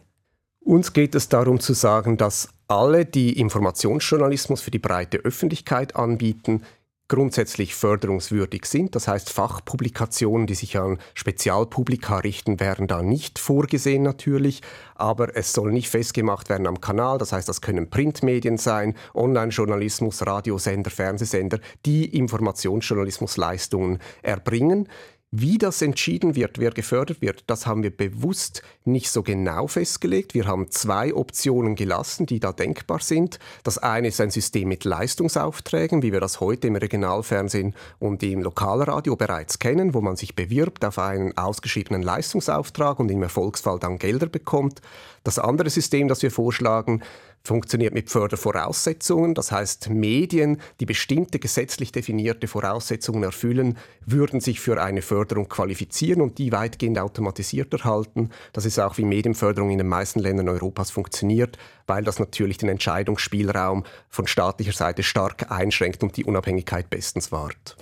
Uns 0.60 0.94
geht 0.94 1.14
es 1.16 1.28
darum 1.28 1.60
zu 1.60 1.74
sagen, 1.74 2.18
dass 2.18 2.50
alle, 2.68 3.06
die 3.06 3.38
Informationsjournalismus 3.38 4.62
für 4.62 4.72
die 4.72 4.80
breite 4.80 5.18
Öffentlichkeit 5.18 5.96
anbieten, 5.96 6.62
grundsätzlich 7.08 7.76
förderungswürdig 7.76 8.66
sind. 8.66 8.96
Das 8.96 9.08
heißt, 9.08 9.30
Fachpublikationen, 9.30 10.48
die 10.48 10.56
sich 10.56 10.78
an 10.78 11.00
Spezialpublika 11.14 12.18
richten, 12.18 12.60
wären 12.60 12.88
da 12.88 13.02
nicht 13.02 13.40
vorgesehen 13.40 14.04
natürlich. 14.04 14.62
Aber 14.96 15.36
es 15.36 15.54
soll 15.54 15.72
nicht 15.72 15.90
festgemacht 15.90 16.50
werden 16.50 16.66
am 16.66 16.80
Kanal. 16.80 17.18
Das 17.18 17.34
heißt, 17.34 17.48
das 17.50 17.62
können 17.62 17.90
Printmedien 17.90 18.58
sein, 18.58 18.96
Online-Journalismus, 19.14 20.26
Radiosender, 20.26 20.92
Fernsehsender, 20.92 21.60
die 21.86 22.06
Informationsjournalismusleistungen 22.18 24.00
erbringen. 24.22 24.88
Wie 25.36 25.58
das 25.58 25.82
entschieden 25.82 26.36
wird, 26.36 26.60
wer 26.60 26.70
gefördert 26.70 27.20
wird, 27.20 27.46
das 27.48 27.66
haben 27.66 27.82
wir 27.82 27.90
bewusst 27.90 28.62
nicht 28.86 29.10
so 29.10 29.24
genau 29.24 29.66
festgelegt. 29.66 30.36
Wir 30.36 30.46
haben 30.46 30.70
zwei 30.70 31.12
Optionen 31.12 31.76
gelassen, 31.76 32.28
die 32.28 32.40
da 32.40 32.52
denkbar 32.52 33.00
sind. 33.00 33.40
Das 33.64 33.80
eine 33.80 34.10
ist 34.10 34.22
ein 34.22 34.30
System 34.30 34.68
mit 34.68 34.84
Leistungsaufträgen, 34.84 36.04
wie 36.04 36.12
wir 36.12 36.20
das 36.20 36.40
heute 36.40 36.68
im 36.68 36.76
Regionalfernsehen 36.76 37.74
und 37.98 38.22
im 38.22 38.44
Lokalradio 38.44 39.16
bereits 39.16 39.58
kennen, 39.58 39.96
wo 39.96 40.02
man 40.02 40.18
sich 40.18 40.36
bewirbt 40.36 40.86
auf 40.86 41.00
einen 41.00 41.36
ausgeschriebenen 41.36 42.04
Leistungsauftrag 42.04 43.00
und 43.00 43.10
im 43.10 43.24
Erfolgsfall 43.24 43.80
dann 43.80 43.98
Gelder 43.98 44.28
bekommt. 44.28 44.82
Das 45.24 45.40
andere 45.40 45.72
System, 45.72 46.10
das 46.10 46.22
wir 46.22 46.30
vorschlagen, 46.30 47.02
funktioniert 47.46 47.94
mit 47.94 48.10
Fördervoraussetzungen. 48.10 49.34
Das 49.34 49.52
heißt, 49.52 49.90
Medien, 49.90 50.62
die 50.80 50.86
bestimmte 50.86 51.40
gesetzlich 51.40 51.92
definierte 51.92 52.48
Voraussetzungen 52.48 53.24
erfüllen, 53.24 53.78
würden 54.06 54.40
sich 54.40 54.62
für 54.62 54.82
eine 54.82 55.02
Förderung 55.02 55.50
qualifizieren 55.50 56.22
und 56.22 56.38
die 56.38 56.54
weitgehend 56.54 57.00
automatisiert 57.00 57.74
erhalten. 57.74 58.30
Das 58.54 58.66
ist 58.66 58.80
auch 58.80 58.98
wie 58.98 59.04
Medienförderung 59.04 59.72
in 59.72 59.78
den 59.78 59.88
meisten 59.88 60.20
Ländern 60.20 60.48
Europas 60.48 60.90
funktioniert, 60.90 61.58
weil 61.86 62.04
das 62.04 62.18
natürlich 62.18 62.58
den 62.58 62.70
Entscheidungsspielraum 62.70 63.84
von 64.10 64.26
staatlicher 64.26 64.72
Seite 64.72 65.04
stark 65.04 65.52
einschränkt 65.52 66.02
und 66.02 66.16
die 66.16 66.24
Unabhängigkeit 66.24 66.90
bestens 66.90 67.34
wahrt. 67.34 67.76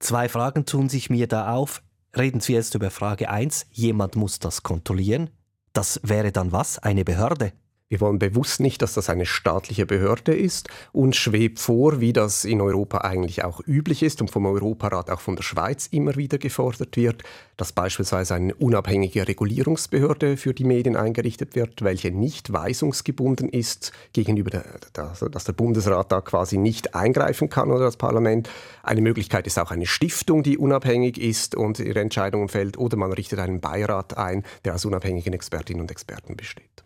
Zwei 0.00 0.28
Fragen 0.28 0.66
tun 0.66 0.88
sich 0.88 1.08
mir 1.08 1.28
da 1.28 1.54
auf. 1.54 1.82
Reden 2.16 2.40
Sie 2.40 2.52
jetzt 2.52 2.74
über 2.74 2.90
Frage 2.90 3.30
1. 3.30 3.66
Jemand 3.70 4.16
muss 4.16 4.40
das 4.40 4.64
kontrollieren. 4.64 5.30
Das 5.72 6.00
wäre 6.02 6.32
dann 6.32 6.52
was? 6.52 6.78
Eine 6.78 7.04
Behörde? 7.04 7.52
Wir 7.94 8.00
wollen 8.00 8.18
bewusst 8.18 8.58
nicht, 8.58 8.82
dass 8.82 8.94
das 8.94 9.08
eine 9.08 9.24
staatliche 9.24 9.86
Behörde 9.86 10.34
ist. 10.34 10.68
Uns 10.90 11.16
schwebt 11.16 11.60
vor, 11.60 12.00
wie 12.00 12.12
das 12.12 12.44
in 12.44 12.60
Europa 12.60 12.98
eigentlich 12.98 13.44
auch 13.44 13.60
üblich 13.64 14.02
ist 14.02 14.20
und 14.20 14.32
vom 14.32 14.46
Europarat 14.46 15.10
auch 15.10 15.20
von 15.20 15.36
der 15.36 15.44
Schweiz 15.44 15.86
immer 15.92 16.16
wieder 16.16 16.38
gefordert 16.38 16.96
wird, 16.96 17.22
dass 17.56 17.70
beispielsweise 17.70 18.34
eine 18.34 18.52
unabhängige 18.56 19.28
Regulierungsbehörde 19.28 20.36
für 20.36 20.54
die 20.54 20.64
Medien 20.64 20.96
eingerichtet 20.96 21.54
wird, 21.54 21.82
welche 21.82 22.10
nicht 22.10 22.52
weisungsgebunden 22.52 23.48
ist 23.48 23.92
gegenüber, 24.12 24.50
der, 24.50 24.64
dass 24.92 25.44
der 25.44 25.52
Bundesrat 25.52 26.10
da 26.10 26.20
quasi 26.20 26.56
nicht 26.56 26.96
eingreifen 26.96 27.48
kann 27.48 27.70
oder 27.70 27.84
das 27.84 27.96
Parlament. 27.96 28.50
Eine 28.82 29.02
Möglichkeit 29.02 29.46
ist 29.46 29.56
auch 29.56 29.70
eine 29.70 29.86
Stiftung, 29.86 30.42
die 30.42 30.58
unabhängig 30.58 31.16
ist 31.16 31.54
und 31.54 31.78
ihre 31.78 32.00
Entscheidungen 32.00 32.48
fällt, 32.48 32.76
oder 32.76 32.96
man 32.96 33.12
richtet 33.12 33.38
einen 33.38 33.60
Beirat 33.60 34.18
ein, 34.18 34.42
der 34.64 34.74
aus 34.74 34.84
unabhängigen 34.84 35.32
Expertinnen 35.32 35.82
und 35.82 35.92
Experten 35.92 36.36
besteht. 36.36 36.83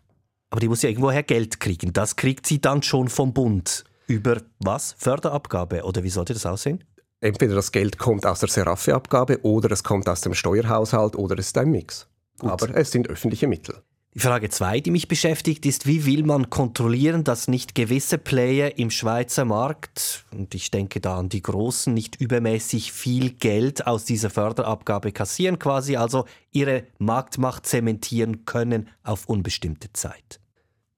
Aber 0.51 0.61
die 0.61 0.69
muss 0.69 0.83
ja 0.83 0.89
irgendwoher 0.89 1.23
Geld 1.23 1.61
kriegen. 1.61 1.93
Das 1.93 2.17
kriegt 2.17 2.47
sie 2.47 2.61
dann 2.61 2.83
schon 2.83 3.09
vom 3.09 3.33
Bund. 3.33 3.85
Über 4.07 4.41
was? 4.61 4.95
Förderabgabe? 4.99 5.83
Oder 5.83 6.03
wie 6.03 6.11
sollte 6.11 6.33
das 6.33 6.47
aussehen? 6.47 6.85
Entweder 7.21 7.55
das 7.55 7.73
Geld 7.73 7.99
kommt 7.99 8.25
aus 8.25 8.41
der 8.41 8.49
Seraphe-Abgabe 8.49 9.41
oder 9.43 9.71
es 9.73 9.83
kommt 9.83 10.09
aus 10.09 10.21
dem 10.21 10.35
Steuerhaushalt 10.35 11.17
oder 11.17 11.39
es 11.39 11.49
ist 11.49 11.59
ein 11.59 11.71
Mix. 11.71 12.09
Gut. 12.39 12.51
Aber 12.51 12.75
es 12.77 12.91
sind 12.93 13.09
öffentliche 13.09 13.49
Mittel. 13.49 13.83
Die 14.19 14.25
Frage 14.25 14.49
2, 14.49 14.81
die 14.81 14.91
mich 14.91 15.07
beschäftigt, 15.07 15.65
ist, 15.65 15.87
wie 15.87 16.05
will 16.05 16.25
man 16.25 16.51
kontrollieren, 16.51 17.23
dass 17.23 17.47
nicht 17.47 17.77
gewisse 17.77 18.19
Player 18.19 18.77
im 18.77 18.91
Schweizer 18.91 19.45
Markt, 19.45 20.25
und 20.33 20.57
ich 20.57 20.73
denke 20.73 20.99
da 20.99 21.19
an 21.19 21.29
die 21.29 21.41
Großen, 21.41 21.95
nicht 21.95 22.21
übermäßig 22.21 22.93
viel 22.93 23.31
Geld 23.31 23.87
aus 23.87 24.05
dieser 24.05 24.29
Förderabgabe 24.29 25.13
kassieren, 25.13 25.61
quasi 25.61 25.95
also 25.95 26.25
ihre 26.51 26.83
Marktmacht 26.99 27.65
zementieren 27.65 28.45
können 28.45 28.89
auf 29.05 29.29
unbestimmte 29.29 29.93
Zeit. 29.93 30.41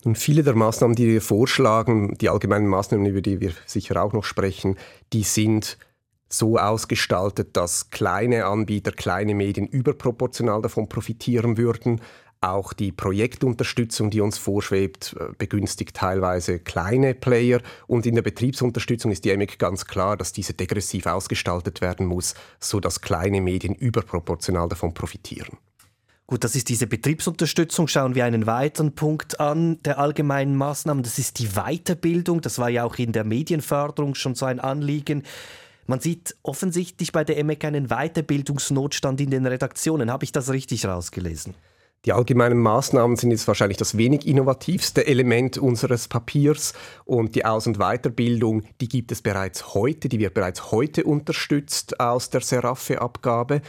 Und 0.02 0.16
viele 0.16 0.42
der 0.42 0.54
Maßnahmen, 0.54 0.96
die 0.96 1.08
wir 1.08 1.20
vorschlagen, 1.20 2.16
die 2.16 2.30
allgemeinen 2.30 2.68
Maßnahmen, 2.68 3.04
über 3.04 3.20
die 3.20 3.42
wir 3.42 3.52
sicher 3.66 4.02
auch 4.02 4.14
noch 4.14 4.24
sprechen, 4.24 4.78
die 5.12 5.24
sind 5.24 5.76
so 6.32 6.56
ausgestaltet, 6.56 7.54
dass 7.56 7.90
kleine 7.90 8.46
Anbieter, 8.46 8.92
kleine 8.92 9.34
Medien 9.34 9.66
überproportional 9.66 10.62
davon 10.62 10.88
profitieren 10.88 11.58
würden. 11.58 12.00
Auch 12.42 12.72
die 12.72 12.90
Projektunterstützung, 12.90 14.08
die 14.08 14.22
uns 14.22 14.38
vorschwebt, 14.38 15.14
äh, 15.20 15.34
begünstigt 15.36 15.94
teilweise 15.94 16.58
kleine 16.58 17.14
Player. 17.14 17.60
Und 17.86 18.06
in 18.06 18.14
der 18.14 18.22
Betriebsunterstützung 18.22 19.12
ist 19.12 19.26
die 19.26 19.30
EMIC 19.30 19.58
ganz 19.58 19.84
klar, 19.84 20.16
dass 20.16 20.32
diese 20.32 20.54
degressiv 20.54 21.04
ausgestaltet 21.04 21.82
werden 21.82 22.06
muss, 22.06 22.34
sodass 22.58 23.02
kleine 23.02 23.42
Medien 23.42 23.74
überproportional 23.74 24.70
davon 24.70 24.94
profitieren. 24.94 25.58
Gut, 26.26 26.44
das 26.44 26.54
ist 26.54 26.70
diese 26.70 26.86
Betriebsunterstützung. 26.86 27.88
Schauen 27.88 28.14
wir 28.14 28.24
einen 28.24 28.46
weiteren 28.46 28.94
Punkt 28.94 29.38
an 29.38 29.82
der 29.82 29.98
allgemeinen 29.98 30.56
Maßnahmen. 30.56 31.02
Das 31.02 31.18
ist 31.18 31.40
die 31.40 31.48
Weiterbildung. 31.48 32.40
Das 32.40 32.58
war 32.58 32.70
ja 32.70 32.84
auch 32.84 32.96
in 32.96 33.12
der 33.12 33.24
Medienförderung 33.24 34.14
schon 34.14 34.34
so 34.34 34.46
ein 34.46 34.60
Anliegen. 34.60 35.24
Man 35.86 36.00
sieht 36.00 36.36
offensichtlich 36.42 37.12
bei 37.12 37.24
der 37.24 37.36
EMEC 37.36 37.64
einen 37.66 37.88
Weiterbildungsnotstand 37.88 39.20
in 39.20 39.30
den 39.30 39.44
Redaktionen. 39.44 40.10
Habe 40.10 40.24
ich 40.24 40.32
das 40.32 40.50
richtig 40.50 40.86
rausgelesen? 40.86 41.54
Die 42.06 42.14
allgemeinen 42.14 42.58
Maßnahmen 42.58 43.16
sind 43.16 43.30
jetzt 43.30 43.46
wahrscheinlich 43.46 43.76
das 43.76 43.98
wenig 43.98 44.26
innovativste 44.26 45.06
Element 45.06 45.58
unseres 45.58 46.08
Papiers 46.08 46.72
und 47.04 47.34
die 47.34 47.44
Aus- 47.44 47.66
und 47.66 47.76
Weiterbildung, 47.76 48.62
die 48.80 48.88
gibt 48.88 49.12
es 49.12 49.20
bereits 49.20 49.74
heute, 49.74 50.08
die 50.08 50.18
wird 50.18 50.32
bereits 50.32 50.72
heute 50.72 51.04
unterstützt 51.04 52.00
aus 52.00 52.30
der 52.30 52.40
Seraphe-Abgabe. 52.40 53.60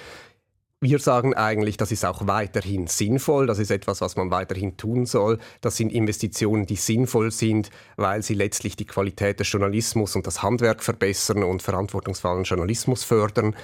Wir 0.79 0.99
sagen 0.99 1.33
eigentlich, 1.33 1.75
das 1.75 1.91
ist 1.91 2.05
auch 2.05 2.25
weiterhin 2.25 2.87
sinnvoll, 2.87 3.47
das 3.47 3.59
ist 3.59 3.69
etwas, 3.69 3.99
was 3.99 4.15
man 4.15 4.31
weiterhin 4.31 4.77
tun 4.77 5.05
soll. 5.05 5.37
Das 5.59 5.75
sind 5.75 5.91
Investitionen, 5.91 6.65
die 6.65 6.77
sinnvoll 6.77 7.31
sind, 7.31 7.69
weil 7.97 8.23
sie 8.23 8.33
letztlich 8.33 8.77
die 8.77 8.85
Qualität 8.85 9.41
des 9.41 9.51
Journalismus 9.51 10.15
und 10.15 10.25
das 10.25 10.41
Handwerk 10.41 10.81
verbessern 10.83 11.43
und 11.43 11.61
verantwortungsvollen 11.61 12.45
Journalismus 12.45 13.03
fördern. 13.03 13.55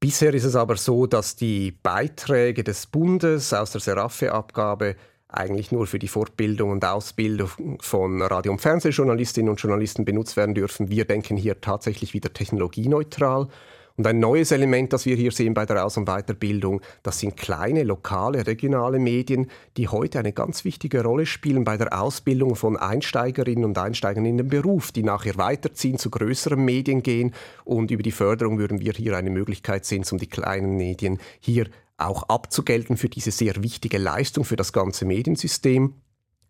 Bisher 0.00 0.34
ist 0.34 0.44
es 0.44 0.56
aber 0.56 0.76
so, 0.76 1.06
dass 1.06 1.36
die 1.36 1.72
Beiträge 1.72 2.62
des 2.62 2.86
Bundes 2.86 3.52
aus 3.54 3.72
der 3.72 3.80
Seraphe-Abgabe 3.80 4.96
eigentlich 5.28 5.72
nur 5.72 5.86
für 5.86 5.98
die 5.98 6.08
Fortbildung 6.08 6.70
und 6.70 6.84
Ausbildung 6.84 7.78
von 7.80 8.22
Radio- 8.22 8.52
und 8.52 8.60
Fernsehjournalistinnen 8.60 9.50
und 9.50 9.60
Journalisten 9.60 10.04
benutzt 10.04 10.36
werden 10.36 10.54
dürfen. 10.54 10.90
Wir 10.90 11.04
denken 11.04 11.36
hier 11.36 11.60
tatsächlich 11.60 12.14
wieder 12.14 12.32
technologieneutral 12.32 13.48
und 13.96 14.06
ein 14.08 14.18
neues 14.18 14.50
Element, 14.50 14.92
das 14.92 15.06
wir 15.06 15.14
hier 15.14 15.30
sehen 15.30 15.54
bei 15.54 15.66
der 15.66 15.84
Aus- 15.84 15.96
und 15.96 16.06
Weiterbildung, 16.06 16.80
das 17.04 17.20
sind 17.20 17.36
kleine, 17.36 17.84
lokale, 17.84 18.44
regionale 18.44 18.98
Medien, 18.98 19.48
die 19.76 19.86
heute 19.86 20.18
eine 20.18 20.32
ganz 20.32 20.64
wichtige 20.64 21.04
Rolle 21.04 21.26
spielen 21.26 21.62
bei 21.62 21.76
der 21.76 22.00
Ausbildung 22.00 22.56
von 22.56 22.76
Einsteigerinnen 22.76 23.64
und 23.64 23.78
Einsteigern 23.78 24.26
in 24.26 24.38
den 24.38 24.48
Beruf, 24.48 24.90
die 24.90 25.04
nachher 25.04 25.36
weiterziehen, 25.36 25.98
zu 25.98 26.10
größeren 26.10 26.62
Medien 26.64 27.04
gehen. 27.04 27.34
Und 27.64 27.92
über 27.92 28.02
die 28.02 28.10
Förderung 28.10 28.58
würden 28.58 28.80
wir 28.80 28.92
hier 28.94 29.16
eine 29.16 29.30
Möglichkeit 29.30 29.84
sehen, 29.84 30.04
um 30.10 30.18
die 30.18 30.26
kleinen 30.26 30.76
Medien 30.76 31.20
hier 31.38 31.68
auch 31.96 32.24
abzugelten 32.24 32.96
für 32.96 33.08
diese 33.08 33.30
sehr 33.30 33.62
wichtige 33.62 33.98
Leistung 33.98 34.44
für 34.44 34.56
das 34.56 34.72
ganze 34.72 35.04
Mediensystem. 35.04 35.94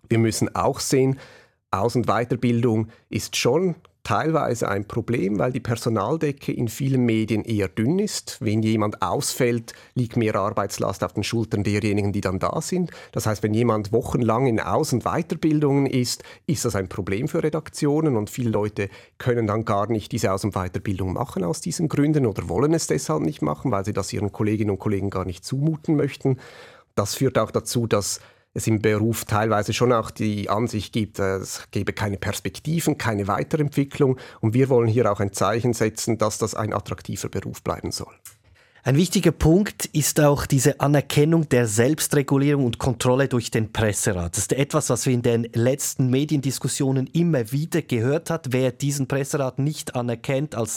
Wir 0.08 0.18
müssen 0.18 0.54
auch 0.56 0.80
sehen, 0.80 1.18
Aus- 1.70 1.96
und 1.96 2.06
Weiterbildung 2.06 2.88
ist 3.10 3.36
schon 3.36 3.74
teilweise 4.04 4.68
ein 4.68 4.87
Problem, 4.87 5.38
weil 5.38 5.50
die 5.50 5.61
Personaldecke 5.61 6.52
in 6.52 6.68
vielen 6.68 7.04
Medien 7.04 7.42
eher 7.42 7.68
dünn 7.68 7.99
ist. 7.99 8.37
Wenn 8.40 8.62
jemand 8.62 9.02
ausfällt, 9.02 9.73
liegt 9.94 10.16
mehr 10.16 10.37
Arbeitslast 10.37 11.02
auf 11.02 11.14
den 11.14 11.25
Schultern 11.25 11.64
derjenigen, 11.64 12.12
die 12.12 12.20
dann 12.20 12.38
da 12.38 12.61
sind. 12.61 12.90
Das 13.12 13.26
heißt, 13.26 13.42
wenn 13.42 13.54
jemand 13.54 13.92
wochenlang 13.92 14.46
in 14.46 14.61
Aus- 14.61 14.92
und 14.92 15.04
Weiterbildungen 15.04 15.87
ist, 15.87 16.23
ist 16.46 16.66
das 16.66 16.76
ein 16.76 16.88
Problem 16.88 17.28
für 17.28 17.42
Redaktionen 17.42 18.16
und 18.16 18.28
viele 18.28 18.50
Leute 18.50 18.90
können 19.16 19.46
dann 19.46 19.64
gar 19.64 19.90
nicht 19.90 20.12
diese 20.12 20.32
Aus- 20.32 20.44
und 20.44 20.54
Weiterbildung 20.54 21.14
machen 21.14 21.42
aus 21.42 21.62
diesen 21.62 21.88
Gründen 21.88 22.26
oder 22.26 22.49
wollen 22.49 22.75
es 22.75 22.87
deshalb 22.87 23.23
nicht 23.23 23.40
machen, 23.40 23.70
weil 23.70 23.87
sie 23.87 23.94
das 23.94 24.12
ihren 24.12 24.32
Kolleginnen 24.32 24.70
und 24.70 24.78
Kollegen 24.78 25.08
gar 25.08 25.25
nicht 25.25 25.44
zumuten 25.44 25.96
möchten. 25.96 26.37
Das 26.94 27.14
führt 27.14 27.38
auch 27.38 27.50
dazu, 27.50 27.87
dass 27.87 28.20
es 28.54 28.68
im 28.68 28.80
Beruf 28.80 29.25
teilweise 29.25 29.73
schon 29.73 29.92
auch 29.92 30.11
die 30.11 30.49
Ansicht 30.49 30.92
gibt, 30.92 31.18
es 31.18 31.64
gebe 31.73 31.92
keine 31.92 32.16
Perspektiven, 32.16 32.96
keine 32.96 33.26
Weiterentwicklung. 33.26 34.16
Und 34.40 34.54
wir 34.54 34.68
wollen 34.68 34.88
hier 34.88 35.11
auch 35.11 35.20
ein 35.20 35.32
Zeichen 35.32 35.75
setzen, 35.75 36.18
dass 36.18 36.38
das 36.38 36.54
ein 36.54 36.73
attraktiver 36.73 37.28
Beruf 37.28 37.62
bleiben 37.62 37.90
soll. 37.90 38.14
Ein 38.87 38.96
wichtiger 38.96 39.32
Punkt 39.32 39.87
ist 39.87 40.20
auch 40.20 40.44
diese 40.44 40.78
Anerkennung 40.78 41.49
der 41.49 41.66
Selbstregulierung 41.66 42.66
und 42.66 42.78
Kontrolle 42.78 43.28
durch 43.28 43.50
den 43.50 43.73
Presserat. 43.73 44.32
Das 44.32 44.40
ist 44.40 44.52
etwas, 44.52 44.90
was 44.90 45.06
wir 45.06 45.14
in 45.14 45.23
den 45.23 45.49
letzten 45.54 46.11
Mediendiskussionen 46.11 47.06
immer 47.06 47.50
wieder 47.50 47.80
gehört 47.80 48.28
haben. 48.28 48.52
Wer 48.52 48.73
diesen 48.73 49.08
Presserat 49.08 49.58
nicht 49.58 49.94
anerkennt 49.94 50.54
als 50.54 50.75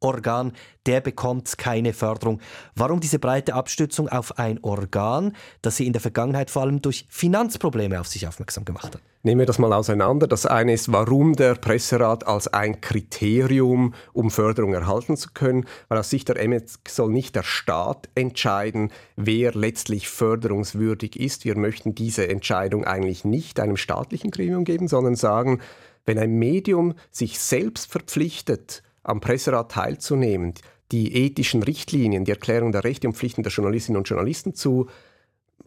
Selbstregulierungsorgan, 0.00 0.52
der 0.86 1.00
bekommt 1.00 1.58
keine 1.58 1.92
Förderung. 1.92 2.40
Warum 2.74 3.00
diese 3.00 3.18
breite 3.18 3.54
Abstützung 3.54 4.08
auf 4.08 4.38
ein 4.38 4.58
Organ, 4.62 5.34
das 5.62 5.76
sie 5.76 5.86
in 5.86 5.92
der 5.92 6.00
Vergangenheit 6.00 6.50
vor 6.50 6.62
allem 6.62 6.80
durch 6.80 7.06
Finanzprobleme 7.08 8.00
auf 8.00 8.06
sich 8.06 8.26
aufmerksam 8.26 8.64
gemacht 8.64 8.94
hat? 8.94 9.02
Nehmen 9.24 9.40
wir 9.40 9.46
das 9.46 9.58
mal 9.58 9.72
auseinander. 9.72 10.28
Das 10.28 10.46
eine 10.46 10.72
ist, 10.72 10.92
warum 10.92 11.34
der 11.34 11.56
Presserat 11.56 12.26
als 12.26 12.48
ein 12.48 12.80
Kriterium, 12.80 13.92
um 14.12 14.30
Förderung 14.30 14.72
erhalten 14.72 15.16
zu 15.16 15.30
können. 15.34 15.66
Weil 15.88 15.98
aus 15.98 16.08
Sicht 16.08 16.28
der 16.28 16.48
MX 16.48 16.78
soll 16.88 17.10
nicht 17.10 17.34
der 17.34 17.42
Staat 17.42 18.08
entscheiden, 18.14 18.92
wer 19.16 19.52
letztlich 19.52 20.08
förderungswürdig 20.08 21.18
ist. 21.18 21.44
Wir 21.44 21.58
möchten 21.58 21.94
diese 21.94 22.28
Entscheidung 22.28 22.84
eigentlich 22.84 23.24
nicht 23.24 23.58
einem 23.58 23.76
staatlichen 23.76 24.30
Gremium 24.30 24.64
geben, 24.64 24.86
sondern 24.86 25.16
sagen, 25.16 25.60
wenn 26.06 26.18
ein 26.18 26.38
Medium 26.38 26.94
sich 27.10 27.38
selbst 27.38 27.90
verpflichtet, 27.90 28.82
am 29.08 29.20
Presserat 29.20 29.72
teilzunehmen, 29.72 30.54
die 30.92 31.14
ethischen 31.14 31.62
Richtlinien, 31.62 32.24
die 32.24 32.30
Erklärung 32.30 32.72
der 32.72 32.84
Rechte 32.84 33.08
und 33.08 33.14
Pflichten 33.14 33.42
der 33.42 33.52
Journalistinnen 33.52 33.98
und 33.98 34.08
Journalisten 34.08 34.54
zu 34.54 34.88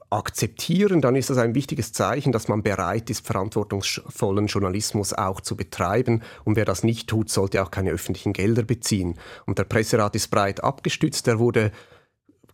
akzeptieren, 0.10 1.00
dann 1.02 1.16
ist 1.16 1.30
das 1.30 1.38
ein 1.38 1.56
wichtiges 1.56 1.94
Zeichen, 1.94 2.32
dass 2.32 2.50
man 2.50 2.64
bereit 2.64 3.10
ist, 3.10 3.26
verantwortungsvollen 3.26 4.48
Journalismus 4.48 5.14
auch 5.14 5.40
zu 5.40 5.56
betreiben. 5.56 6.22
Und 6.44 6.58
wer 6.58 6.66
das 6.66 6.84
nicht 6.84 7.08
tut, 7.08 7.30
sollte 7.30 7.64
auch 7.64 7.72
keine 7.72 7.92
öffentlichen 7.92 8.34
Gelder 8.34 8.64
beziehen. 8.64 9.18
Und 9.46 9.58
der 9.58 9.64
Presserat 9.64 10.16
ist 10.16 10.30
breit 10.30 10.64
abgestützt. 10.64 11.28
Er 11.28 11.40
wurde 11.40 11.72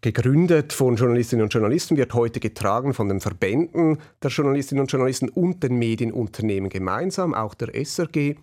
gegründet 0.02 0.72
von 0.72 0.96
Journalistinnen 0.96 1.44
und 1.44 1.54
Journalisten, 1.54 1.98
wird 1.98 2.14
heute 2.14 2.40
getragen 2.40 2.94
von 2.94 3.10
den 3.10 3.22
Verbänden 3.22 3.98
der 4.22 4.30
Journalistinnen 4.30 4.82
und 4.82 4.92
Journalisten 4.92 5.30
und 5.30 5.64
den 5.64 5.78
Medienunternehmen 5.78 6.70
gemeinsam, 6.70 7.34
auch 7.34 7.56
der 7.56 7.74
SRG. 7.74 8.36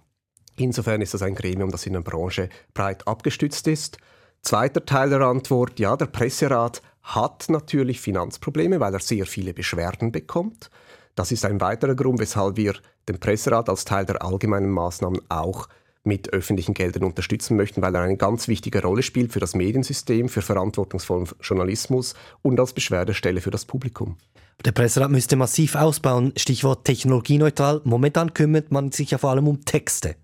Insofern 0.56 1.02
ist 1.02 1.14
das 1.14 1.22
ein 1.22 1.34
Gremium, 1.34 1.70
das 1.70 1.86
in 1.86 1.94
der 1.94 2.00
Branche 2.00 2.48
breit 2.74 3.06
abgestützt 3.06 3.66
ist. 3.66 3.98
Zweiter 4.42 4.84
Teil 4.84 5.10
der 5.10 5.22
Antwort, 5.22 5.80
ja, 5.80 5.96
der 5.96 6.06
Presserat 6.06 6.82
hat 7.02 7.46
natürlich 7.48 8.00
Finanzprobleme, 8.00 8.80
weil 8.80 8.94
er 8.94 9.00
sehr 9.00 9.26
viele 9.26 9.52
Beschwerden 9.52 10.12
bekommt. 10.12 10.70
Das 11.14 11.32
ist 11.32 11.44
ein 11.44 11.60
weiterer 11.60 11.94
Grund, 11.94 12.18
weshalb 12.18 12.56
wir 12.56 12.74
den 13.08 13.20
Presserat 13.20 13.68
als 13.68 13.84
Teil 13.84 14.04
der 14.04 14.22
allgemeinen 14.22 14.70
Maßnahmen 14.70 15.20
auch 15.28 15.68
mit 16.02 16.32
öffentlichen 16.32 16.74
Geldern 16.74 17.04
unterstützen 17.04 17.56
möchten, 17.56 17.80
weil 17.80 17.94
er 17.94 18.02
eine 18.02 18.16
ganz 18.16 18.46
wichtige 18.46 18.82
Rolle 18.82 19.02
spielt 19.02 19.32
für 19.32 19.40
das 19.40 19.54
Mediensystem, 19.54 20.28
für 20.28 20.42
verantwortungsvollen 20.42 21.28
Journalismus 21.40 22.14
und 22.42 22.60
als 22.60 22.74
Beschwerdestelle 22.74 23.40
für 23.40 23.50
das 23.50 23.64
Publikum. 23.64 24.16
Der 24.64 24.72
Presserat 24.72 25.10
müsste 25.10 25.36
massiv 25.36 25.74
ausbauen. 25.74 26.32
Stichwort 26.36 26.84
technologieneutral. 26.84 27.80
Momentan 27.84 28.34
kümmert 28.34 28.70
man 28.70 28.92
sich 28.92 29.10
ja 29.10 29.18
vor 29.18 29.30
allem 29.30 29.48
um 29.48 29.64
Texte. 29.64 30.16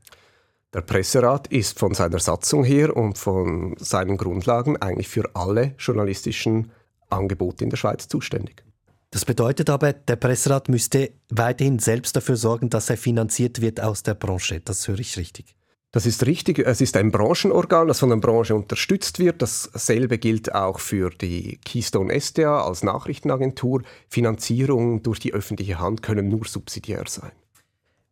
Der 0.73 0.83
Presserat 0.83 1.49
ist 1.49 1.81
von 1.81 1.95
seiner 1.95 2.21
Satzung 2.21 2.63
her 2.63 2.97
und 2.97 3.19
von 3.19 3.75
seinen 3.79 4.17
Grundlagen 4.17 4.77
eigentlich 4.77 5.09
für 5.09 5.35
alle 5.35 5.75
journalistischen 5.79 6.71
Angebote 7.09 7.65
in 7.65 7.71
der 7.71 7.77
Schweiz 7.77 8.07
zuständig. 8.07 8.63
Das 9.11 9.25
bedeutet 9.25 9.69
aber, 9.69 9.93
der 9.93 10.15
Presserat 10.15 10.69
müsste 10.69 11.11
weiterhin 11.29 11.81
selbst 11.81 12.15
dafür 12.15 12.37
sorgen, 12.37 12.71
dass 12.71 12.89
er 12.89 12.97
finanziert 12.97 13.61
wird 13.61 13.81
aus 13.81 14.05
der 14.05 14.15
Branche. 14.15 14.61
Das 14.61 14.87
höre 14.87 15.01
ich 15.01 15.17
richtig. 15.17 15.57
Das 15.91 16.07
ist 16.07 16.25
richtig. 16.25 16.61
Es 16.61 16.81
ist 16.81 16.97
ein 16.97 17.11
Branchenorgan, 17.11 17.89
das 17.89 17.99
von 17.99 18.11
der 18.11 18.17
Branche 18.19 18.55
unterstützt 18.55 19.19
wird. 19.19 19.43
Dasselbe 19.43 20.19
gilt 20.19 20.55
auch 20.55 20.79
für 20.79 21.11
die 21.11 21.59
Keystone 21.65 22.15
SDA 22.21 22.63
als 22.65 22.85
Nachrichtenagentur. 22.85 23.83
Finanzierung 24.09 25.03
durch 25.03 25.19
die 25.19 25.33
öffentliche 25.33 25.81
Hand 25.81 26.03
können 26.03 26.29
nur 26.29 26.45
subsidiär 26.47 27.03
sein. 27.09 27.33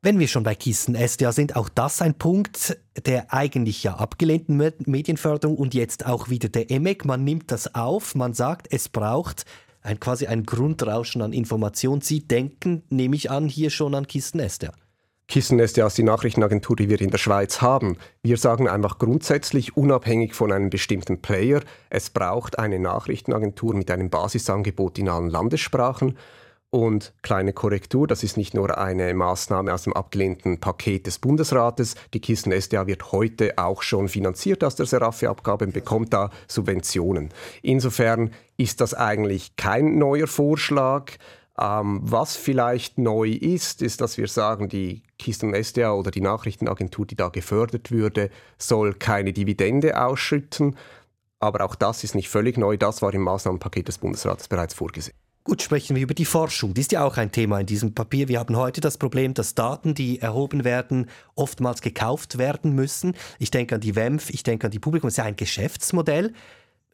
Wenn 0.00 0.20
wir 0.20 0.28
schon 0.28 0.44
bei 0.44 0.54
Kisten 0.54 0.94
SDA 0.94 1.32
sind, 1.32 1.56
auch 1.56 1.68
das 1.68 2.00
ein 2.02 2.14
Punkt 2.14 2.78
der 3.04 3.32
eigentlich 3.34 3.82
ja 3.82 3.96
abgelehnten 3.96 4.56
Medienförderung 4.56 5.56
und 5.56 5.74
jetzt 5.74 6.06
auch 6.06 6.28
wieder 6.28 6.48
der 6.48 6.70
EMEC. 6.70 7.04
Man 7.04 7.24
nimmt 7.24 7.50
das 7.50 7.74
auf, 7.74 8.14
man 8.14 8.32
sagt, 8.32 8.68
es 8.70 8.88
braucht 8.88 9.44
ein, 9.82 9.98
quasi 9.98 10.28
ein 10.28 10.44
Grundrauschen 10.44 11.20
an 11.20 11.32
Information. 11.32 12.00
Sie 12.00 12.20
denken, 12.20 12.84
nehme 12.90 13.16
ich 13.16 13.32
an, 13.32 13.48
hier 13.48 13.70
schon 13.70 13.96
an 13.96 14.06
Kisten 14.06 14.38
SDA. 14.38 14.72
Kisten 15.26 15.58
SDA 15.58 15.88
ist 15.88 15.98
die 15.98 16.04
Nachrichtenagentur, 16.04 16.76
die 16.76 16.88
wir 16.88 17.00
in 17.00 17.10
der 17.10 17.18
Schweiz 17.18 17.60
haben. 17.60 17.96
Wir 18.22 18.36
sagen 18.36 18.68
einfach 18.68 18.98
grundsätzlich, 18.98 19.76
unabhängig 19.76 20.34
von 20.34 20.52
einem 20.52 20.70
bestimmten 20.70 21.20
Player, 21.20 21.60
es 21.90 22.10
braucht 22.10 22.58
eine 22.60 22.78
Nachrichtenagentur 22.78 23.74
mit 23.74 23.90
einem 23.90 24.10
Basisangebot 24.10 24.98
in 24.98 25.08
allen 25.08 25.28
Landessprachen. 25.28 26.16
Und 26.70 27.14
kleine 27.22 27.54
Korrektur, 27.54 28.06
das 28.06 28.22
ist 28.22 28.36
nicht 28.36 28.52
nur 28.52 28.76
eine 28.76 29.14
Maßnahme 29.14 29.72
aus 29.72 29.84
dem 29.84 29.94
abgelehnten 29.94 30.60
Paket 30.60 31.06
des 31.06 31.18
Bundesrates. 31.18 31.94
Die 32.12 32.20
Kisten 32.20 32.52
SDA 32.52 32.86
wird 32.86 33.10
heute 33.10 33.56
auch 33.56 33.80
schon 33.80 34.08
finanziert 34.08 34.62
aus 34.62 34.76
der 34.76 34.84
Serafe-Abgabe 34.84 35.64
und 35.64 35.72
bekommt 35.72 36.12
da 36.12 36.28
Subventionen. 36.46 37.30
Insofern 37.62 38.32
ist 38.58 38.82
das 38.82 38.92
eigentlich 38.92 39.56
kein 39.56 39.96
neuer 39.96 40.26
Vorschlag. 40.26 41.12
Ähm, 41.58 42.00
was 42.02 42.36
vielleicht 42.36 42.98
neu 42.98 43.30
ist, 43.30 43.80
ist, 43.80 44.02
dass 44.02 44.18
wir 44.18 44.28
sagen, 44.28 44.68
die 44.68 45.02
Kisten 45.18 45.54
SDA 45.54 45.94
oder 45.94 46.10
die 46.10 46.20
Nachrichtenagentur, 46.20 47.06
die 47.06 47.16
da 47.16 47.30
gefördert 47.30 47.90
würde, 47.90 48.28
soll 48.58 48.92
keine 48.92 49.32
Dividende 49.32 49.98
ausschütten. 49.98 50.76
Aber 51.40 51.64
auch 51.64 51.74
das 51.74 52.04
ist 52.04 52.14
nicht 52.14 52.28
völlig 52.28 52.58
neu. 52.58 52.76
Das 52.76 53.00
war 53.00 53.14
im 53.14 53.22
Maßnahmenpaket 53.22 53.88
des 53.88 53.96
Bundesrates 53.96 54.48
bereits 54.48 54.74
vorgesehen. 54.74 55.16
Gut, 55.48 55.62
sprechen 55.62 55.96
wir 55.96 56.02
über 56.02 56.12
die 56.12 56.26
Forschung. 56.26 56.74
Die 56.74 56.82
ist 56.82 56.92
ja 56.92 57.02
auch 57.02 57.16
ein 57.16 57.32
Thema 57.32 57.58
in 57.58 57.64
diesem 57.64 57.94
Papier. 57.94 58.28
Wir 58.28 58.38
haben 58.38 58.54
heute 58.54 58.82
das 58.82 58.98
Problem, 58.98 59.32
dass 59.32 59.54
Daten, 59.54 59.94
die 59.94 60.20
erhoben 60.20 60.62
werden, 60.62 61.06
oftmals 61.36 61.80
gekauft 61.80 62.36
werden 62.36 62.74
müssen. 62.74 63.14
Ich 63.38 63.50
denke 63.50 63.76
an 63.76 63.80
die 63.80 63.96
WEMF, 63.96 64.28
ich 64.28 64.42
denke 64.42 64.66
an 64.66 64.70
die 64.70 64.78
Publikum. 64.78 65.08
Das 65.08 65.14
ist 65.14 65.16
ja 65.16 65.24
ein 65.24 65.36
Geschäftsmodell. 65.36 66.34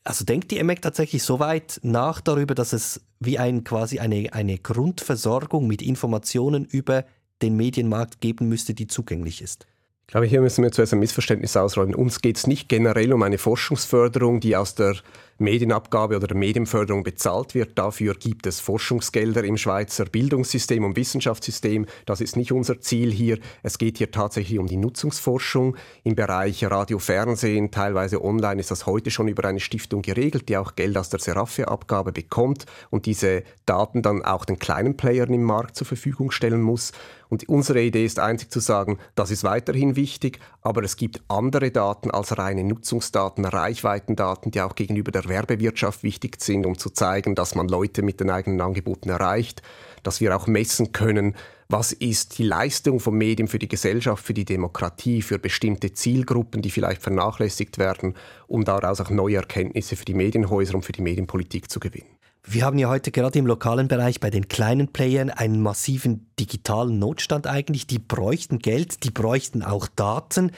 Also 0.04 0.24
denkt 0.24 0.52
die 0.52 0.58
EMEC 0.58 0.82
tatsächlich 0.82 1.24
so 1.24 1.40
weit 1.40 1.80
nach 1.82 2.20
darüber, 2.20 2.54
dass 2.54 2.72
es 2.72 3.00
wie 3.18 3.40
ein, 3.40 3.64
quasi 3.64 3.98
eine, 3.98 4.32
eine 4.32 4.56
Grundversorgung 4.58 5.66
mit 5.66 5.82
Informationen 5.82 6.64
über 6.64 7.06
den 7.42 7.56
Medienmarkt 7.56 8.20
geben 8.20 8.48
müsste, 8.48 8.72
die 8.72 8.86
zugänglich 8.86 9.42
ist? 9.42 9.66
Ich 10.02 10.12
glaube, 10.12 10.26
hier 10.26 10.40
müssen 10.40 10.62
wir 10.62 10.70
zuerst 10.70 10.92
ein 10.92 11.00
Missverständnis 11.00 11.56
ausräumen. 11.56 11.96
Uns 11.96 12.20
geht 12.20 12.36
es 12.36 12.46
nicht 12.46 12.68
generell 12.68 13.12
um 13.14 13.22
eine 13.24 13.38
Forschungsförderung, 13.38 14.38
die 14.38 14.54
aus 14.54 14.76
der 14.76 14.94
Medienabgabe 15.38 16.16
oder 16.16 16.26
der 16.26 16.36
Medienförderung 16.36 17.02
bezahlt 17.02 17.54
wird. 17.54 17.78
Dafür 17.78 18.14
gibt 18.14 18.46
es 18.46 18.60
Forschungsgelder 18.60 19.44
im 19.44 19.56
Schweizer 19.56 20.04
Bildungssystem 20.04 20.84
und 20.84 20.96
Wissenschaftssystem. 20.96 21.86
Das 22.06 22.20
ist 22.20 22.36
nicht 22.36 22.52
unser 22.52 22.80
Ziel 22.80 23.10
hier. 23.12 23.38
Es 23.62 23.78
geht 23.78 23.98
hier 23.98 24.10
tatsächlich 24.10 24.58
um 24.58 24.66
die 24.66 24.76
Nutzungsforschung. 24.76 25.76
Im 26.04 26.14
Bereich 26.14 26.64
Radio, 26.64 26.98
Fernsehen, 26.98 27.70
teilweise 27.70 28.22
online 28.22 28.60
ist 28.60 28.70
das 28.70 28.86
heute 28.86 29.10
schon 29.10 29.28
über 29.28 29.44
eine 29.44 29.60
Stiftung 29.60 30.02
geregelt, 30.02 30.48
die 30.48 30.56
auch 30.56 30.76
Geld 30.76 30.96
aus 30.96 31.10
der 31.10 31.20
Seraphe-Abgabe 31.20 32.12
bekommt 32.12 32.66
und 32.90 33.06
diese 33.06 33.42
Daten 33.66 34.02
dann 34.02 34.22
auch 34.24 34.44
den 34.44 34.58
kleinen 34.58 34.96
Playern 34.96 35.32
im 35.32 35.42
Markt 35.42 35.76
zur 35.76 35.86
Verfügung 35.86 36.30
stellen 36.30 36.62
muss. 36.62 36.92
Und 37.28 37.48
unsere 37.48 37.82
Idee 37.82 38.04
ist 38.04 38.20
einzig 38.20 38.50
zu 38.50 38.60
sagen, 38.60 38.98
das 39.14 39.32
ist 39.32 39.42
weiterhin 39.42 39.96
wichtig, 39.96 40.38
aber 40.62 40.84
es 40.84 40.96
gibt 40.96 41.22
andere 41.26 41.70
Daten 41.70 42.10
als 42.10 42.38
reine 42.38 42.62
Nutzungsdaten, 42.62 43.44
Reichweitendaten, 43.44 44.52
die 44.52 44.60
auch 44.60 44.74
gegenüber 44.74 45.10
der 45.10 45.23
Werbewirtschaft 45.28 46.02
wichtig 46.02 46.40
sind, 46.40 46.66
um 46.66 46.78
zu 46.78 46.90
zeigen, 46.90 47.34
dass 47.34 47.54
man 47.54 47.68
Leute 47.68 48.02
mit 48.02 48.20
den 48.20 48.30
eigenen 48.30 48.60
Angeboten 48.60 49.08
erreicht, 49.08 49.62
dass 50.02 50.20
wir 50.20 50.36
auch 50.36 50.46
messen 50.46 50.92
können, 50.92 51.34
was 51.68 51.92
ist 51.92 52.38
die 52.38 52.44
Leistung 52.44 53.00
von 53.00 53.14
Medien 53.14 53.48
für 53.48 53.58
die 53.58 53.68
Gesellschaft, 53.68 54.24
für 54.24 54.34
die 54.34 54.44
Demokratie, 54.44 55.22
für 55.22 55.38
bestimmte 55.38 55.92
Zielgruppen, 55.92 56.62
die 56.62 56.70
vielleicht 56.70 57.02
vernachlässigt 57.02 57.78
werden, 57.78 58.14
um 58.46 58.64
daraus 58.64 59.00
auch 59.00 59.10
neue 59.10 59.36
Erkenntnisse 59.36 59.96
für 59.96 60.04
die 60.04 60.14
Medienhäuser 60.14 60.74
und 60.74 60.84
für 60.84 60.92
die 60.92 61.02
Medienpolitik 61.02 61.70
zu 61.70 61.80
gewinnen. 61.80 62.14
Wir 62.46 62.66
haben 62.66 62.76
ja 62.76 62.90
heute 62.90 63.10
gerade 63.10 63.38
im 63.38 63.46
lokalen 63.46 63.88
Bereich 63.88 64.20
bei 64.20 64.28
den 64.28 64.48
kleinen 64.48 64.88
Playern 64.88 65.30
einen 65.30 65.62
massiven 65.62 66.26
digitalen 66.38 66.98
Notstand 66.98 67.46
eigentlich. 67.46 67.86
Die 67.86 67.98
bräuchten 67.98 68.58
Geld, 68.58 69.02
die 69.02 69.10
bräuchten 69.10 69.62
auch 69.62 69.88
Daten. 69.88 70.52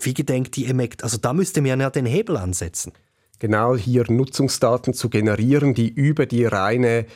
Wie 0.00 0.14
gedenkt 0.14 0.56
die 0.56 0.64
EMEC? 0.64 1.04
Also 1.04 1.18
da 1.18 1.34
müsste 1.34 1.60
man 1.60 1.78
ja 1.78 1.90
den 1.90 2.06
Hebel 2.06 2.38
ansetzen. 2.38 2.92
Genau 3.40 3.74
hier 3.74 4.04
Nutzungsdaten 4.06 4.92
zu 4.92 5.08
generieren, 5.08 5.72
die 5.72 5.88
über 5.88 6.26
die 6.26 6.44
reine 6.44 7.06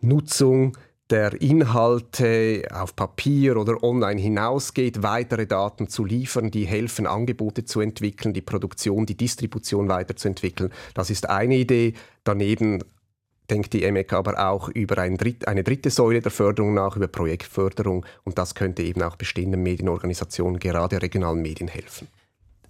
Nutzung 0.00 0.76
der 1.10 1.40
Inhalte 1.40 2.62
auf 2.72 2.96
Papier 2.96 3.56
oder 3.56 3.82
online 3.82 4.20
hinausgeht, 4.20 5.02
weitere 5.02 5.46
Daten 5.46 5.88
zu 5.88 6.06
liefern, 6.06 6.50
die 6.50 6.66
helfen, 6.66 7.06
Angebote 7.06 7.64
zu 7.64 7.80
entwickeln, 7.80 8.32
die 8.32 8.40
Produktion, 8.40 9.04
die 9.04 9.16
Distribution 9.16 9.88
weiterzuentwickeln. 9.88 10.72
Das 10.94 11.10
ist 11.10 11.28
eine 11.28 11.56
Idee. 11.56 11.92
Daneben 12.24 12.82
denkt 13.50 13.74
die 13.74 13.84
EMEC 13.84 14.14
aber 14.14 14.50
auch 14.50 14.70
über 14.70 14.98
ein 14.98 15.18
Dritt, 15.18 15.48
eine 15.48 15.64
dritte 15.64 15.90
Säule 15.90 16.20
der 16.20 16.30
Förderung 16.30 16.72
nach, 16.72 16.96
über 16.96 17.08
Projektförderung. 17.08 18.06
Und 18.24 18.38
das 18.38 18.54
könnte 18.54 18.82
eben 18.82 19.02
auch 19.02 19.16
bestehenden 19.16 19.62
Medienorganisationen, 19.62 20.58
gerade 20.58 21.00
regionalen 21.00 21.42
Medien, 21.42 21.68
helfen. 21.68 22.08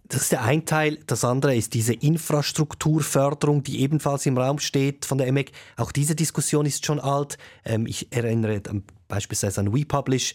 Das 0.09 0.23
ist 0.23 0.33
der 0.33 0.43
ein 0.43 0.65
Teil. 0.65 0.99
Das 1.07 1.23
andere 1.23 1.55
ist 1.55 1.75
diese 1.75 1.93
Infrastrukturförderung, 1.93 3.63
die 3.63 3.81
ebenfalls 3.81 4.25
im 4.25 4.39
Raum 4.39 4.59
steht 4.59 5.05
von 5.05 5.19
der 5.19 5.27
EMEC. 5.27 5.53
Auch 5.77 5.93
diese 5.93 6.15
Diskussion 6.15 6.65
ist 6.65 6.87
schon 6.87 6.99
alt. 6.99 7.37
Ähm, 7.65 7.87
ich 7.87 8.11
erinnere 8.11 8.63
beispielsweise 9.07 9.61
an 9.61 9.75
WePublish. 9.75 10.35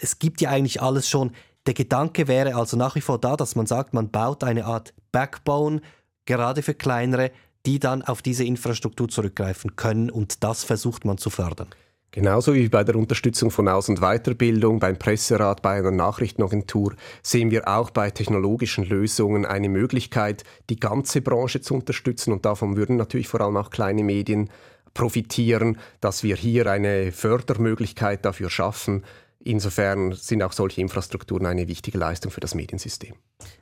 Es 0.00 0.18
gibt 0.18 0.42
ja 0.42 0.50
eigentlich 0.50 0.82
alles 0.82 1.08
schon. 1.08 1.32
Der 1.66 1.72
Gedanke 1.72 2.28
wäre 2.28 2.54
also 2.54 2.76
nach 2.76 2.94
wie 2.96 3.00
vor 3.00 3.18
da, 3.18 3.36
dass 3.36 3.56
man 3.56 3.64
sagt, 3.64 3.94
man 3.94 4.10
baut 4.10 4.44
eine 4.44 4.66
Art 4.66 4.92
Backbone, 5.10 5.80
gerade 6.26 6.62
für 6.62 6.74
kleinere, 6.74 7.30
die 7.64 7.78
dann 7.78 8.02
auf 8.02 8.20
diese 8.20 8.44
Infrastruktur 8.44 9.08
zurückgreifen 9.08 9.74
können 9.74 10.10
und 10.10 10.44
das 10.44 10.64
versucht 10.64 11.06
man 11.06 11.16
zu 11.16 11.30
fördern. 11.30 11.68
Genauso 12.14 12.54
wie 12.54 12.68
bei 12.68 12.84
der 12.84 12.94
Unterstützung 12.94 13.50
von 13.50 13.66
Aus- 13.66 13.88
und 13.88 13.98
Weiterbildung, 13.98 14.78
beim 14.78 14.96
Presserat, 14.96 15.62
bei 15.62 15.78
einer 15.78 15.90
Nachrichtenagentur, 15.90 16.94
sehen 17.24 17.50
wir 17.50 17.66
auch 17.66 17.90
bei 17.90 18.08
technologischen 18.08 18.84
Lösungen 18.84 19.44
eine 19.44 19.68
Möglichkeit, 19.68 20.44
die 20.70 20.78
ganze 20.78 21.22
Branche 21.22 21.60
zu 21.60 21.74
unterstützen. 21.74 22.32
Und 22.32 22.44
davon 22.44 22.76
würden 22.76 22.94
natürlich 22.94 23.26
vor 23.26 23.40
allem 23.40 23.56
auch 23.56 23.70
kleine 23.70 24.04
Medien 24.04 24.48
profitieren, 24.94 25.76
dass 26.00 26.22
wir 26.22 26.36
hier 26.36 26.70
eine 26.70 27.10
Fördermöglichkeit 27.10 28.24
dafür 28.24 28.48
schaffen, 28.48 29.02
Insofern 29.46 30.12
sind 30.12 30.42
auch 30.42 30.52
solche 30.52 30.80
Infrastrukturen 30.80 31.44
eine 31.44 31.68
wichtige 31.68 31.98
Leistung 31.98 32.32
für 32.32 32.40
das 32.40 32.54
Mediensystem. 32.54 33.14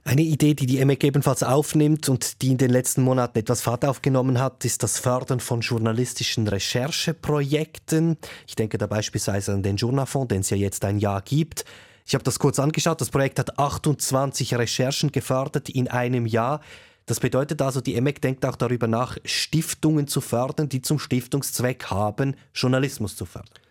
Eine 0.05 0.23
Idee, 0.23 0.55
die 0.55 0.67
die 0.67 0.79
EMEC 0.79 1.03
ebenfalls 1.03 1.43
aufnimmt 1.43 2.09
und 2.09 2.41
die 2.41 2.53
in 2.53 2.59
den 2.59 2.71
letzten 2.71 3.03
Monaten 3.03 3.37
etwas 3.37 3.63
Fahrt 3.63 3.85
aufgenommen 3.85 4.39
hat, 4.39 4.65
ist 4.65 4.85
das 4.85 5.01
Fördern 5.01 5.41
von 5.41 5.61
journalistischen 5.61 6.47
Rechercheprojekten. 6.47 8.17
Ich 8.47 8.55
denke 8.55 8.79
da 8.79 8.87
beispielsweise 8.87 9.55
an 9.55 9.65
den 9.65 9.75
Journalfonds, 9.75 10.29
den 10.29 10.43
es 10.43 10.51
ja 10.51 10.57
jetzt 10.57 10.85
ein 10.85 10.99
Jahr 10.99 11.21
gibt. 11.21 11.65
Ich 12.07 12.15
habe 12.15 12.23
das 12.23 12.39
kurz 12.39 12.61
angeschaut. 12.61 13.01
Das 13.01 13.11
Projekt 13.11 13.41
hat 13.41 13.59
28 13.59 14.55
Recherchen 14.55 15.11
gefördert 15.11 15.69
in 15.69 15.89
einem 15.89 16.27
Jahr. 16.27 16.61
Das 17.07 17.19
bedeutet 17.19 17.61
also, 17.61 17.81
die 17.81 17.97
EMEC 17.97 18.23
denkt 18.23 18.47
auch 18.47 18.55
darüber 18.55 18.87
nach, 18.87 19.19
Stiftungen 19.25 20.07
zu 20.07 20.21
fördern, 20.21 20.69
die 20.69 20.81
zum 20.81 21.01
Stiftungszweck 21.01 21.87
haben, 21.87 22.37
Journalismus 22.55 23.17
zu 23.17 23.27
fördern. 23.27 23.62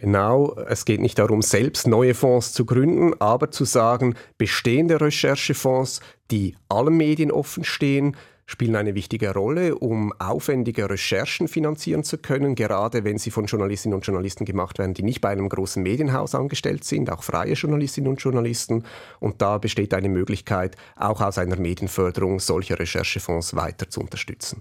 Genau, 0.00 0.54
es 0.68 0.84
geht 0.84 1.00
nicht 1.00 1.18
darum, 1.18 1.42
selbst 1.42 1.88
neue 1.88 2.14
Fonds 2.14 2.52
zu 2.52 2.64
gründen, 2.64 3.20
aber 3.20 3.50
zu 3.50 3.64
sagen, 3.64 4.14
bestehende 4.36 5.00
Recherchefonds, 5.00 6.00
die 6.30 6.54
allen 6.68 6.96
Medien 6.96 7.32
offen 7.32 7.64
stehen, 7.64 8.16
spielen 8.46 8.76
eine 8.76 8.94
wichtige 8.94 9.34
Rolle, 9.34 9.74
um 9.74 10.12
aufwendige 10.20 10.88
Recherchen 10.88 11.48
finanzieren 11.48 12.04
zu 12.04 12.16
können, 12.16 12.54
gerade 12.54 13.02
wenn 13.02 13.18
sie 13.18 13.32
von 13.32 13.46
Journalistinnen 13.46 13.96
und 13.96 14.06
Journalisten 14.06 14.44
gemacht 14.44 14.78
werden, 14.78 14.94
die 14.94 15.02
nicht 15.02 15.20
bei 15.20 15.30
einem 15.30 15.48
großen 15.48 15.82
Medienhaus 15.82 16.36
angestellt 16.36 16.84
sind, 16.84 17.10
auch 17.10 17.24
freie 17.24 17.54
Journalistinnen 17.54 18.08
und 18.08 18.22
Journalisten. 18.22 18.84
Und 19.18 19.42
da 19.42 19.58
besteht 19.58 19.92
eine 19.94 20.08
Möglichkeit, 20.08 20.76
auch 20.94 21.20
aus 21.20 21.38
einer 21.38 21.56
Medienförderung 21.56 22.38
solche 22.38 22.78
Recherchefonds 22.78 23.56
weiter 23.56 23.90
zu 23.90 24.00
unterstützen. 24.00 24.60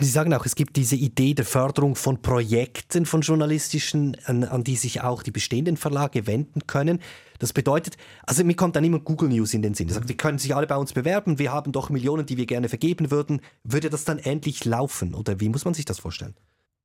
Sie 0.00 0.10
sagen 0.10 0.34
auch, 0.34 0.44
es 0.44 0.56
gibt 0.56 0.74
diese 0.76 0.96
Idee 0.96 1.34
der 1.34 1.44
Förderung 1.44 1.94
von 1.94 2.20
Projekten 2.20 3.06
von 3.06 3.20
journalistischen, 3.20 4.16
an, 4.24 4.42
an, 4.42 4.64
die 4.64 4.74
sich 4.74 5.02
auch 5.02 5.22
die 5.22 5.30
bestehenden 5.30 5.76
Verlage 5.76 6.26
wenden 6.26 6.66
können. 6.66 7.00
Das 7.38 7.52
bedeutet, 7.52 7.96
also 8.24 8.42
mir 8.44 8.56
kommt 8.56 8.74
dann 8.74 8.82
immer 8.84 8.98
Google 8.98 9.28
News 9.28 9.54
in 9.54 9.62
den 9.62 9.74
Sinn. 9.74 9.86
Die 9.86 9.94
sagt, 9.94 10.08
die 10.08 10.16
können 10.16 10.38
sich 10.38 10.54
alle 10.54 10.66
bei 10.66 10.76
uns 10.76 10.92
bewerben, 10.92 11.38
wir 11.38 11.52
haben 11.52 11.70
doch 11.70 11.90
Millionen, 11.90 12.26
die 12.26 12.36
wir 12.36 12.46
gerne 12.46 12.68
vergeben 12.68 13.12
würden. 13.12 13.40
Würde 13.62 13.88
das 13.88 14.04
dann 14.04 14.18
endlich 14.18 14.64
laufen 14.64 15.14
oder 15.14 15.38
wie 15.38 15.48
muss 15.48 15.64
man 15.64 15.74
sich 15.74 15.84
das 15.84 16.00
vorstellen? 16.00 16.34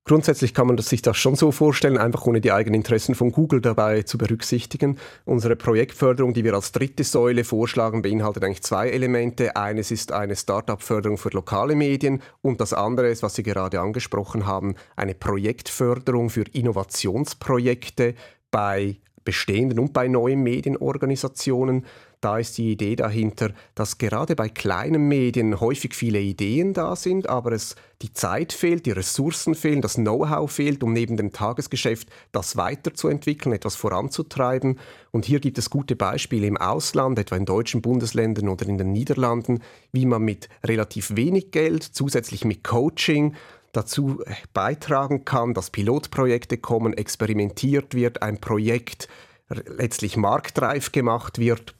Grundsätzlich 0.10 0.56
kann 0.56 0.65
man 0.65 0.76
sich 0.80 1.04
das 1.04 1.17
schon 1.17 1.36
so 1.36 1.52
vorstellen, 1.52 1.95
einfach 1.95 2.26
ohne 2.26 2.41
die 2.41 2.52
eigenen 2.52 2.80
Interessen 2.80 3.13
von 3.13 3.32
Google 3.32 3.62
dabei 3.62 4.02
zu 4.02 4.17
berücksichtigen. 4.17 4.98
Unsere 5.24 5.56
Projektförderung, 5.56 6.34
die 6.34 6.43
wir 6.43 6.56
als 6.56 6.72
dritte 6.72 7.04
Säule 7.04 7.43
vorschlagen, 7.43 8.02
beinhaltet 8.02 8.43
eigentlich 8.43 8.63
zwei 8.63 8.89
Elemente. 8.89 9.56
Eines 9.56 9.91
ist 9.91 10.12
eine 10.12 10.36
Start-up-Förderung 10.36 11.19
für 11.19 11.30
lokale 11.30 11.76
Medien 11.76 12.24
und 12.41 12.60
das 12.60 12.74
andere 12.74 13.10
ist, 13.10 13.22
was 13.22 13.36
Sie 13.36 13.43
gerade 13.43 13.82
angesprochen 13.82 14.48
haben, 14.48 14.74
eine 14.95 15.13
Projektförderung 15.13 16.32
für 16.32 16.45
Innovationsprojekte 16.54 18.15
bei 18.50 18.98
bestehenden 19.24 19.78
und 19.78 19.93
bei 19.93 20.08
neuen 20.08 20.41
Medienorganisationen. 20.41 21.86
Da 22.22 22.38
ist 22.38 22.58
die 22.58 22.74
Idee 22.74 22.98
dahinter, 22.98 23.52
dass 23.76 23.98
gerade 23.98 24.36
bei 24.36 24.50
kleinen 24.50 25.08
Medien 25.08 25.62
häufig 25.62 25.96
viele 25.96 26.20
Ideen 26.20 26.74
da 26.74 26.98
sind, 26.98 27.30
aber 27.30 27.54
es 27.54 27.78
die 28.02 28.12
Zeit 28.12 28.52
fehlt, 28.52 28.86
die 28.86 28.92
Ressourcen 28.92 29.56
fehlen, 29.56 29.82
das 29.82 29.96
Know-how 29.96 30.52
fehlt, 30.52 30.84
um 30.84 30.92
neben 30.92 31.16
dem 31.16 31.32
Tagesgeschäft 31.32 32.10
das 32.34 32.58
weiterzuentwickeln, 32.58 33.56
etwas 33.56 33.78
voranzutreiben. 33.78 34.80
Und 35.12 35.24
hier 35.24 35.40
gibt 35.40 35.58
es 35.58 35.70
gute 35.70 35.96
Beispiele 35.96 36.46
im 36.46 36.58
Ausland, 36.58 37.18
etwa 37.20 37.38
in 37.38 37.46
deutschen 37.46 37.82
Bundesländern 37.82 38.50
oder 38.50 38.68
in 38.68 38.78
den 38.78 38.92
Niederlanden, 38.92 39.62
wie 39.94 40.06
man 40.06 40.22
mit 40.22 40.50
relativ 40.66 41.16
wenig 41.16 41.52
Geld, 41.52 41.84
zusätzlich 41.84 42.44
mit 42.44 42.66
Coaching, 42.66 43.36
dazu 43.72 44.22
beitragen 44.54 45.24
kann, 45.24 45.54
dass 45.54 45.70
Pilotprojekte 45.70 46.58
kommen, 46.58 46.94
experimentiert 46.94 47.94
wird, 47.94 48.22
ein 48.24 48.42
Projekt 48.42 49.08
letztlich 49.50 50.18
marktreif 50.18 50.92
gemacht 50.92 51.40
wird 51.40 51.76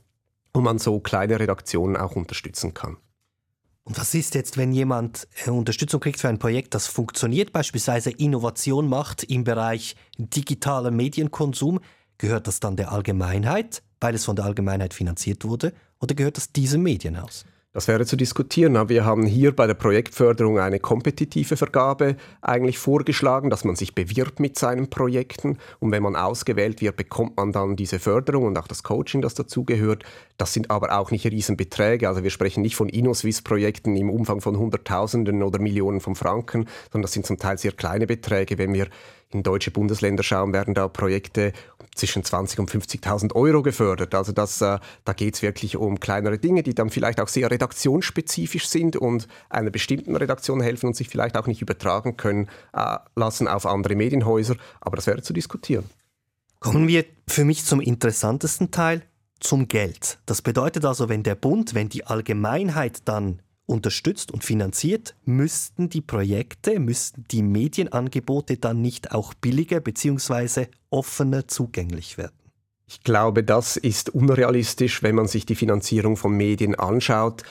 und 0.54 0.64
man 0.64 0.80
so 0.80 1.00
kleine 1.00 1.40
Redaktionen 1.40 1.98
auch 1.98 2.16
unterstützen 2.16 2.74
kann. 2.74 2.98
Und 3.84 3.98
was 3.98 4.14
ist 4.14 4.36
jetzt, 4.36 4.58
wenn 4.58 4.72
jemand 4.72 5.28
äh, 5.46 5.50
Unterstützung 5.50 6.00
kriegt 6.00 6.20
für 6.20 6.30
ein 6.30 6.38
Projekt, 6.38 6.76
das 6.76 6.86
funktioniert, 6.86 7.52
beispielsweise 7.52 8.12
Innovation 8.12 8.88
macht 8.88 9.24
im 9.24 9.44
Bereich 9.44 9.96
digitaler 10.18 10.92
Medienkonsum? 10.92 11.80
Gehört 12.20 12.48
das 12.48 12.60
dann 12.60 12.76
der 12.76 12.92
Allgemeinheit, 12.92 13.82
weil 14.00 14.14
es 14.14 14.26
von 14.26 14.36
der 14.36 14.46
Allgemeinheit 14.46 14.94
finanziert 14.94 15.44
wurde, 15.44 15.74
oder 16.00 16.14
gehört 16.14 16.38
das 16.38 16.52
diesem 16.52 16.84
Medienhaus? 16.84 17.46
Das 17.72 17.88
wäre 17.88 18.04
zu 18.04 18.16
diskutieren. 18.16 18.90
Wir 18.90 19.06
haben 19.06 19.28
hier 19.28 19.56
bei 19.56 19.68
der 19.68 19.76
Projektförderung 19.76 20.58
eine 20.58 20.80
kompetitive 20.80 21.56
Vergabe 21.56 22.16
eigentlich 22.42 22.80
vorgeschlagen, 22.80 23.52
dass 23.52 23.64
man 23.64 23.76
sich 23.76 23.94
bewirbt 23.94 24.40
mit 24.40 24.58
seinen 24.58 24.90
Projekten 24.90 25.60
und 25.78 25.92
wenn 25.92 26.02
man 26.02 26.16
ausgewählt 26.16 26.82
wird, 26.82 26.98
bekommt 26.98 27.38
man 27.38 27.52
dann 27.52 27.76
diese 27.76 28.00
Förderung 28.00 28.46
und 28.46 28.58
auch 28.58 28.68
das 28.68 28.82
Coaching, 28.82 29.22
das 29.22 29.36
dazugehört. 29.36 30.04
Das 30.38 30.52
sind 30.52 30.72
aber 30.72 30.98
auch 30.98 31.12
nicht 31.12 31.28
Riesenbeträge. 31.28 32.08
Also 32.08 32.24
wir 32.24 32.32
sprechen 32.32 32.64
nicht 32.64 32.76
von 32.76 32.90
InnoSwiss-Projekten 32.90 33.96
im 33.96 34.10
Umfang 34.10 34.42
von 34.42 34.58
Hunderttausenden 34.58 35.44
oder 35.44 35.60
Millionen 35.60 36.00
von 36.00 36.16
Franken, 36.16 36.66
sondern 36.92 37.04
das 37.04 37.12
sind 37.12 37.28
zum 37.28 37.38
Teil 37.38 37.60
sehr 37.60 37.74
kleine 37.74 38.08
Beträge. 38.08 38.58
Wenn 38.58 38.74
wir 38.74 38.88
in 39.32 39.44
deutsche 39.44 39.72
Bundesländer 39.72 40.24
schauen, 40.24 40.54
werden 40.54 40.74
da 40.74 40.88
Projekte 40.88 41.54
zwischen 41.94 42.24
20.000 42.24 42.60
und 42.60 42.72
50.000 42.72 43.36
Euro 43.36 43.62
gefördert. 43.62 44.16
Also 44.16 44.32
das, 44.32 44.62
äh, 44.62 44.80
da 45.06 45.14
geht 45.14 45.36
es 45.36 45.42
wirklich 45.42 45.78
um 45.78 46.00
kleinere 46.00 46.40
Dinge, 46.40 46.64
die 46.64 46.74
dann 46.74 46.90
vielleicht 46.90 47.20
auch 47.20 47.28
sehr 47.28 47.52
redaktionsspezifisch 47.52 48.68
sind 48.68 48.96
und 48.96 49.28
einer 49.50 49.70
bestimmten 49.70 50.16
Redaktion 50.16 50.62
helfen 50.62 50.88
und 50.88 50.96
sich 50.96 51.10
vielleicht 51.10 51.38
auch 51.38 51.48
nicht 51.48 51.62
übertragen 51.62 52.18
können 52.18 52.48
äh, 52.74 52.98
lassen 53.16 53.48
auf 53.48 53.66
andere 53.66 53.96
Medienhäuser. 53.96 54.56
Aber 54.82 54.96
das 54.96 55.08
wäre 55.08 55.22
zu 55.22 55.34
diskutieren. 55.34 55.86
Kommen 56.60 56.88
wir 56.88 57.06
für 57.28 57.46
mich 57.46 57.66
zum 57.66 57.80
interessantesten 57.80 58.72
Teil, 58.72 59.04
zum 59.40 59.68
Geld. 59.68 60.20
Das 60.26 60.42
bedeutet 60.42 60.86
also, 60.86 61.08
wenn 61.08 61.24
der 61.24 61.36
Bund, 61.36 61.74
wenn 61.74 61.88
die 61.88 62.06
Allgemeinheit 62.06 63.02
dann 63.06 63.42
unterstützt 63.70 64.32
und 64.32 64.44
finanziert, 64.44 65.16
müssten 65.26 65.90
die 65.90 66.02
Projekte, 66.02 66.80
müssten 66.80 67.26
die 67.30 67.44
Medienangebote 67.44 68.58
dann 68.58 68.82
nicht 68.82 69.12
auch 69.12 69.34
billiger 69.34 69.80
bzw. 69.80 70.68
offener 70.90 71.48
zugänglich 71.48 72.18
werden? 72.18 72.34
Ich 72.88 73.04
glaube, 73.04 73.44
das 73.44 73.78
ist 73.78 74.10
unrealistisch, 74.10 75.04
wenn 75.04 75.16
man 75.16 75.28
sich 75.28 75.46
die 75.46 75.56
Finanzierung 75.56 76.18
von 76.18 76.36
Medien 76.36 76.74
anschaut. 76.74 77.44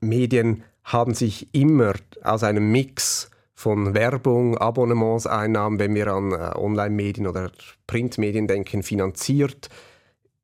Medien 0.00 0.64
haben 0.82 1.14
sich 1.14 1.54
immer 1.54 1.94
aus 2.22 2.42
einem 2.42 2.72
Mix 2.72 3.30
von 3.54 3.94
Werbung, 3.94 4.58
Abonnementseinnahmen, 4.58 5.78
wenn 5.78 5.94
wir 5.94 6.08
an 6.08 6.32
äh, 6.32 6.58
Online-Medien 6.58 7.28
oder 7.28 7.52
Printmedien 7.86 8.48
denken, 8.48 8.82
finanziert. 8.82 9.68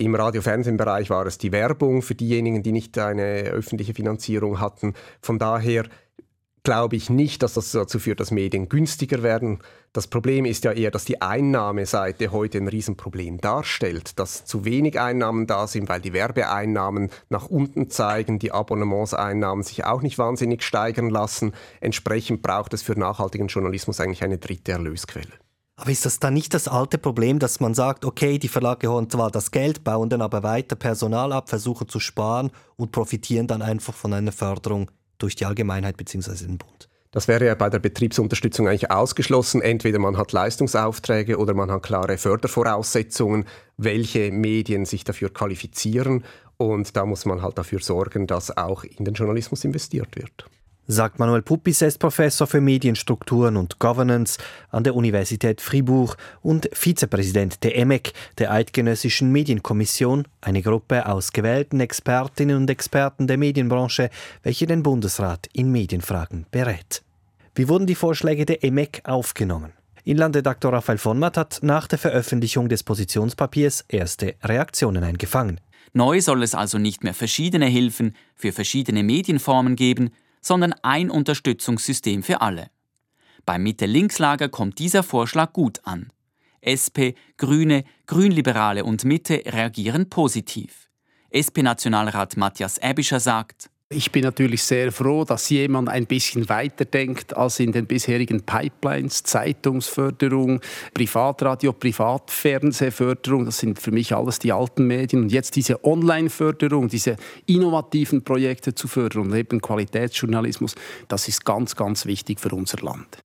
Im 0.01 0.15
Radio-Fernsehen-Bereich 0.15 1.11
war 1.11 1.27
es 1.27 1.37
die 1.37 1.53
Werbung 1.53 2.01
für 2.01 2.15
diejenigen, 2.15 2.63
die 2.63 2.73
nicht 2.73 2.97
eine 2.97 3.43
öffentliche 3.43 3.93
Finanzierung 3.93 4.59
hatten. 4.59 4.95
Von 5.21 5.39
daher 5.39 5.85
glaube 6.63 6.97
ich 6.97 7.11
nicht, 7.11 7.43
dass 7.43 7.53
das 7.53 7.71
dazu 7.73 7.99
führt, 7.99 8.19
dass 8.19 8.31
Medien 8.31 8.71
günstiger 8.71 9.23
werden. 9.23 9.59
Das 9.93 10.07
Problem 10.07 10.47
ist 10.47 10.65
ja 10.65 10.73
eher, 10.73 10.91
dass 10.91 11.05
die 11.05 11.21
Einnahmeseite 11.21 12.33
heute 12.33 12.57
ein 12.57 12.69
Riesenproblem 12.69 13.43
darstellt, 13.43 14.19
dass 14.19 14.47
zu 14.47 14.65
wenig 14.65 14.99
Einnahmen 14.99 15.47
da 15.47 15.67
sind, 15.67 15.91
weil 15.91 16.01
die 16.01 16.15
Werbeeinnahmen 16.15 17.11
nach 17.29 17.51
unten 17.51 17.91
zeigen, 17.91 18.39
die 18.39 18.53
Abonnementseinnahmen 18.53 19.63
sich 19.63 19.85
auch 19.85 20.01
nicht 20.01 20.17
wahnsinnig 20.17 20.63
steigern 20.63 21.11
lassen. 21.11 21.53
Entsprechend 21.83 22.41
braucht 22.41 22.73
es 22.73 22.81
für 22.81 22.99
nachhaltigen 22.99 23.49
Journalismus 23.49 24.01
eigentlich 24.01 24.25
eine 24.25 24.39
dritte 24.39 24.73
Erlösquelle. 24.73 25.29
Aber 25.81 25.93
ist 25.93 26.05
das 26.05 26.19
dann 26.19 26.35
nicht 26.35 26.53
das 26.53 26.69
alte 26.69 26.99
Problem, 26.99 27.39
dass 27.39 27.59
man 27.59 27.73
sagt, 27.73 28.05
okay, 28.05 28.39
die 28.39 28.49
Verlage 28.49 28.89
holen 28.89 29.09
zwar 29.09 29.31
das 29.31 29.51
Geld, 29.51 29.83
bauen 29.83 30.11
dann 30.11 30.21
aber 30.21 30.43
weiter 30.43 30.77
Personal 30.77 31.33
ab, 31.33 31.49
versuchen 31.49 31.89
zu 31.89 31.99
sparen 32.01 32.51
und 32.77 32.93
profitieren 32.93 33.47
dann 33.47 33.63
einfach 33.63 33.95
von 33.95 34.13
einer 34.13 34.31
Förderung 34.31 34.91
durch 35.17 35.37
die 35.37 35.47
Allgemeinheit 35.47 35.97
bzw. 35.97 36.45
den 36.45 36.59
Bund. 36.59 36.91
Das 37.13 37.29
wäre 37.29 37.47
ja 37.47 37.55
bei 37.55 37.71
der 37.71 37.79
Betriebsunterstützung 37.79 38.69
eigentlich 38.69 38.91
ausgeschlossen. 38.91 39.63
Entweder 39.63 39.99
man 39.99 40.19
hat 40.19 40.33
Leistungsaufträge 40.33 41.39
oder 41.39 41.55
man 41.55 41.71
hat 41.71 41.83
klare 41.83 42.19
Fördervoraussetzungen, 42.19 43.47
welche 43.79 44.31
Medien 44.33 44.85
sich 44.85 45.05
dafür 45.05 45.33
qualifizieren. 45.33 46.25
Und 46.59 46.95
da 46.95 47.07
muss 47.07 47.25
man 47.25 47.41
halt 47.41 47.57
dafür 47.57 47.81
sorgen, 47.81 48.27
dass 48.27 48.55
auch 48.55 48.85
in 48.85 49.07
den 49.07 49.15
Journalismus 49.15 49.65
investiert 49.65 50.15
wird 50.15 50.45
sagt 50.91 51.19
Manuel 51.19 51.43
Puppis, 51.43 51.83
ist 51.83 51.99
Professor 51.99 52.47
für 52.47 52.61
Medienstrukturen 52.61 53.57
und 53.57 53.79
Governance 53.79 54.39
an 54.71 54.83
der 54.83 54.97
Universität 54.97 55.61
Fribourg 55.61 56.17
und 56.43 56.69
Vizepräsident 56.73 57.63
der 57.63 57.77
EMEC, 57.77 58.13
der 58.39 58.51
Eidgenössischen 58.51 59.31
Medienkommission, 59.31 60.27
eine 60.41 60.63
Gruppe 60.63 61.07
aus 61.07 61.33
gewählten 61.33 61.81
Expertinnen 61.81 62.57
und 62.57 62.71
Experten 62.71 63.29
der 63.29 63.39
Medienbranche, 63.39 64.11
welche 64.43 64.67
den 64.67 64.83
Bundesrat 64.83 65.49
in 65.53 65.71
Medienfragen 65.71 66.47
berät. 66.51 67.03
Wie 67.55 67.69
wurden 67.69 67.87
die 67.87 67.95
Vorschläge 67.95 68.45
der 68.45 68.65
EMEC 68.65 69.03
aufgenommen? 69.05 69.73
Inlandredaktor 70.05 70.73
Raphael 70.73 70.99
von 70.99 71.19
Matt 71.19 71.37
hat 71.37 71.61
nach 71.63 71.87
der 71.87 71.99
Veröffentlichung 71.99 72.69
des 72.69 72.83
Positionspapiers 72.83 73.85
erste 73.89 74.35
Reaktionen 74.43 75.05
eingefangen. 75.05 75.61
Neu 75.93 76.21
soll 76.21 76.43
es 76.43 76.55
also 76.55 76.79
nicht 76.79 77.05
mehr 77.05 77.15
verschiedene 77.15 77.67
Hilfen 77.67 78.17
für 78.35 78.53
verschiedene 78.53 79.03
Medienformen 79.03 79.77
geben, 79.77 80.11
sondern 80.41 80.75
ein 80.83 81.11
Unterstützungssystem 81.11 82.23
für 82.23 82.41
alle. 82.41 82.71
Beim 83.47 83.63
Mitte-Links-Lager 83.63 84.49
kommt 84.49 84.79
dieser 84.79 85.03
Vorschlag 85.03 85.53
gut 85.53 85.81
an. 85.85 86.13
SP, 86.61 87.17
Grüne, 87.37 87.85
Grünliberale 88.07 88.85
und 88.85 89.05
Mitte 89.05 89.43
reagieren 89.47 90.11
positiv. 90.11 90.89
SP-Nationalrat 91.33 92.37
Matthias 92.37 92.79
Ebischer 92.79 93.21
sagt, 93.21 93.70
ich 93.93 94.13
bin 94.13 94.23
natürlich 94.23 94.63
sehr 94.63 94.93
froh, 94.93 95.25
dass 95.25 95.51
jemand 95.51 95.89
ein 95.89 96.07
bisschen 96.07 96.49
weiter 96.49 96.85
denkt 96.85 97.37
als 97.37 97.59
in 97.59 97.73
den 97.73 97.87
bisherigen 97.87 98.43
Pipelines, 98.43 99.25
Zeitungsförderung, 99.25 100.61
Privatradio, 100.95 101.73
Privatfernsehförderung. 101.73 103.45
Das 103.47 103.59
sind 103.59 103.81
für 103.81 103.91
mich 103.91 104.15
alles 104.15 104.39
die 104.39 104.53
alten 104.53 104.87
Medien. 104.87 105.25
Und 105.25 105.33
jetzt 105.33 105.57
diese 105.57 105.85
Online-Förderung, 105.85 106.89
diese 106.89 107.17
innovativen 107.47 108.23
Projekte 108.23 108.75
zu 108.75 108.87
fördern 108.87 109.23
und 109.23 109.35
eben 109.35 109.61
Qualitätsjournalismus, 109.61 110.77
das 111.09 111.27
ist 111.27 111.45
ganz, 111.45 111.75
ganz 111.75 112.07
wichtig 112.07 112.39
für 112.39 112.51
unser 112.51 112.79
Land. 112.79 113.19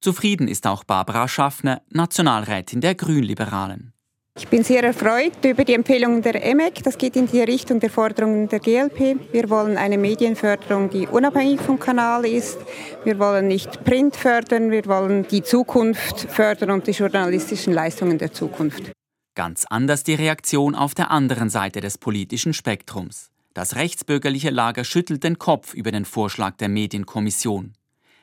Zufrieden 0.00 0.46
ist 0.46 0.66
auch 0.68 0.84
Barbara 0.84 1.26
Schaffner, 1.26 1.82
Nationalrätin 1.90 2.80
der 2.80 2.94
Grünliberalen. 2.94 3.92
Ich 4.38 4.48
bin 4.48 4.64
sehr 4.64 4.82
erfreut 4.82 5.44
über 5.44 5.62
die 5.62 5.74
Empfehlungen 5.74 6.22
der 6.22 6.42
EMEC. 6.42 6.82
Das 6.82 6.96
geht 6.96 7.16
in 7.16 7.26
die 7.26 7.42
Richtung 7.42 7.80
der 7.80 7.90
Forderungen 7.90 8.48
der 8.48 8.60
GLP. 8.60 9.16
Wir 9.30 9.50
wollen 9.50 9.76
eine 9.76 9.98
Medienförderung, 9.98 10.88
die 10.88 11.06
unabhängig 11.06 11.60
vom 11.60 11.78
Kanal 11.78 12.24
ist. 12.24 12.58
Wir 13.04 13.18
wollen 13.18 13.46
nicht 13.46 13.84
Print 13.84 14.16
fördern, 14.16 14.70
wir 14.70 14.86
wollen 14.86 15.28
die 15.28 15.42
Zukunft 15.42 16.20
fördern 16.30 16.70
und 16.70 16.86
die 16.86 16.92
journalistischen 16.92 17.74
Leistungen 17.74 18.16
der 18.16 18.32
Zukunft. 18.32 18.92
Ganz 19.34 19.66
anders 19.68 20.02
die 20.02 20.14
Reaktion 20.14 20.74
auf 20.74 20.94
der 20.94 21.10
anderen 21.10 21.50
Seite 21.50 21.82
des 21.82 21.98
politischen 21.98 22.54
Spektrums. 22.54 23.30
Das 23.52 23.76
rechtsbürgerliche 23.76 24.50
Lager 24.50 24.84
schüttelt 24.84 25.24
den 25.24 25.38
Kopf 25.38 25.74
über 25.74 25.92
den 25.92 26.06
Vorschlag 26.06 26.56
der 26.56 26.70
Medienkommission. 26.70 27.74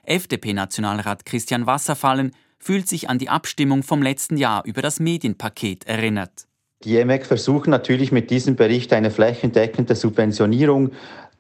FDP-Nationalrat 0.06 1.24
Christian 1.26 1.68
Wasserfallen 1.68 2.32
fühlt 2.60 2.88
sich 2.88 3.10
an 3.10 3.18
die 3.18 3.30
Abstimmung 3.30 3.84
vom 3.84 4.02
letzten 4.02 4.38
Jahr 4.38 4.64
über 4.66 4.82
das 4.82 5.00
Medienpaket 5.00 5.88
erinnert. 5.88 6.48
Die 6.84 6.98
EMEC 6.98 7.26
versuchen 7.26 7.72
natürlich 7.72 8.12
mit 8.12 8.30
diesem 8.30 8.56
Bericht 8.56 8.94
eine 8.94 9.12
flächendeckende 9.12 9.96
Subventionierung 9.96 10.92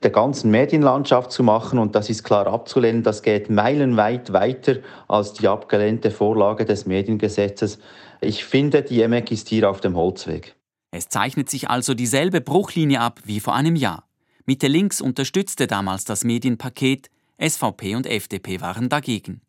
der 0.03 0.11
ganzen 0.11 0.51
Medienlandschaft 0.51 1.31
zu 1.31 1.43
machen 1.43 1.79
und 1.79 1.95
das 1.95 2.09
ist 2.09 2.23
klar 2.23 2.47
abzulehnen. 2.47 3.03
Das 3.03 3.21
geht 3.21 3.49
meilenweit 3.49 4.33
weiter 4.33 4.77
als 5.07 5.33
die 5.33 5.47
abgelehnte 5.47 6.11
Vorlage 6.11 6.65
des 6.65 6.85
Mediengesetzes. 6.85 7.79
Ich 8.21 8.45
finde, 8.45 8.81
die 8.81 9.01
EMEC 9.01 9.31
ist 9.31 9.49
hier 9.49 9.69
auf 9.69 9.81
dem 9.81 9.95
Holzweg. 9.95 10.55
Es 10.91 11.07
zeichnet 11.07 11.49
sich 11.49 11.69
also 11.69 11.93
dieselbe 11.93 12.41
Bruchlinie 12.41 12.99
ab 12.99 13.19
wie 13.23 13.39
vor 13.39 13.55
einem 13.55 13.75
Jahr. 13.75 14.05
Mitte 14.45 14.67
Links 14.67 15.01
unterstützte 15.01 15.67
damals 15.67 16.05
das 16.05 16.23
Medienpaket, 16.23 17.09
SVP 17.39 17.95
und 17.95 18.07
FDP 18.07 18.59
waren 18.61 18.89
dagegen. 18.89 19.41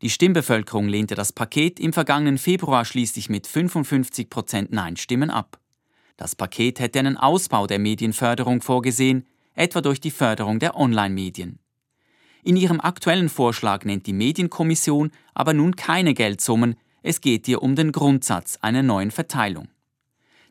Die 0.00 0.10
Stimmbevölkerung 0.10 0.88
lehnte 0.88 1.16
das 1.16 1.32
Paket 1.32 1.80
im 1.80 1.92
vergangenen 1.92 2.38
Februar 2.38 2.84
schließlich 2.84 3.28
mit 3.28 3.48
55 3.48 4.30
Prozent 4.30 4.72
Nein-Stimmen 4.72 5.30
ab. 5.30 5.58
Das 6.16 6.36
Paket 6.36 6.78
hätte 6.78 7.00
einen 7.00 7.16
Ausbau 7.16 7.66
der 7.66 7.80
Medienförderung 7.80 8.60
vorgesehen, 8.60 9.26
etwa 9.54 9.80
durch 9.80 10.00
die 10.00 10.12
Förderung 10.12 10.60
der 10.60 10.76
Online-Medien. 10.76 11.58
In 12.44 12.56
ihrem 12.56 12.80
aktuellen 12.80 13.28
Vorschlag 13.28 13.84
nennt 13.84 14.06
die 14.06 14.12
Medienkommission 14.12 15.10
aber 15.34 15.52
nun 15.52 15.74
keine 15.74 16.14
Geldsummen, 16.14 16.76
es 17.02 17.20
geht 17.20 17.48
ihr 17.48 17.62
um 17.62 17.74
den 17.74 17.90
Grundsatz 17.90 18.58
einer 18.60 18.84
neuen 18.84 19.10
Verteilung. 19.10 19.68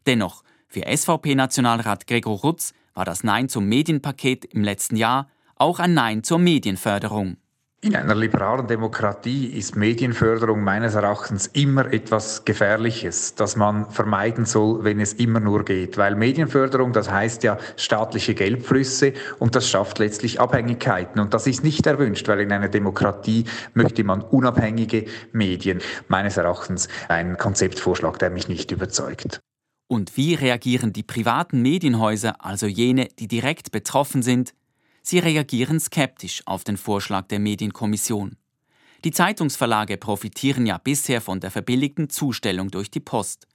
Dennoch, 0.05 0.43
für 0.67 0.83
SVP-Nationalrat 0.85 2.05
Gregor 2.07 2.39
Rutz 2.39 2.73
war 2.93 3.05
das 3.05 3.23
Nein 3.23 3.47
zum 3.47 3.67
Medienpaket 3.67 4.43
im 4.45 4.63
letzten 4.63 4.97
Jahr 4.97 5.29
auch 5.55 5.79
ein 5.79 5.93
Nein 5.93 6.23
zur 6.23 6.39
Medienförderung. 6.39 7.37
In 7.87 7.95
einer 7.95 8.15
liberalen 8.15 8.67
Demokratie 8.67 9.45
ist 9.45 9.77
Medienförderung 9.77 10.61
meines 10.61 10.95
Erachtens 10.95 11.47
immer 11.47 11.85
etwas 11.93 12.43
Gefährliches, 12.43 13.35
das 13.35 13.55
man 13.55 13.89
vermeiden 13.89 14.43
soll, 14.43 14.83
wenn 14.83 14.99
es 14.99 15.13
immer 15.13 15.39
nur 15.39 15.63
geht. 15.63 15.97
Weil 15.97 16.15
Medienförderung, 16.15 16.91
das 16.91 17.09
heißt 17.09 17.43
ja 17.43 17.57
staatliche 17.77 18.35
Geldflüsse 18.35 19.13
und 19.39 19.55
das 19.55 19.69
schafft 19.69 19.99
letztlich 19.99 20.41
Abhängigkeiten. 20.41 21.21
Und 21.21 21.33
das 21.33 21.47
ist 21.47 21.63
nicht 21.63 21.87
erwünscht, 21.87 22.27
weil 22.27 22.41
in 22.41 22.51
einer 22.51 22.67
Demokratie 22.67 23.45
möchte 23.73 24.03
man 24.03 24.21
unabhängige 24.21 25.05
Medien. 25.31 25.79
Meines 26.09 26.35
Erachtens 26.35 26.89
ein 27.07 27.37
Konzeptvorschlag, 27.37 28.19
der 28.19 28.31
mich 28.31 28.49
nicht 28.49 28.69
überzeugt. 28.69 29.39
Und 29.87 30.17
wie 30.17 30.33
reagieren 30.33 30.91
die 30.91 31.03
privaten 31.03 31.61
Medienhäuser, 31.61 32.43
also 32.43 32.67
jene, 32.67 33.07
die 33.17 33.29
direkt 33.29 33.71
betroffen 33.71 34.23
sind, 34.23 34.53
Sie 35.09 35.19
reagieren 35.19 35.79
skeptisch 35.79 36.41
auf 36.45 36.65
den 36.65 36.75
Vorschlag 36.75 37.27
der 37.27 37.39
Medienkommission. 37.39 38.35
Die 39.05 39.11
Zeitungsverlage 39.11 39.95
profitieren 39.95 40.65
ja 40.65 40.79
bisher 40.79 41.21
von 41.21 41.39
der 41.39 41.49
verbilligten 41.49 42.09
Zustellung 42.09 42.71
durch 42.71 42.91
die 42.91 42.99
Post. 42.99 43.47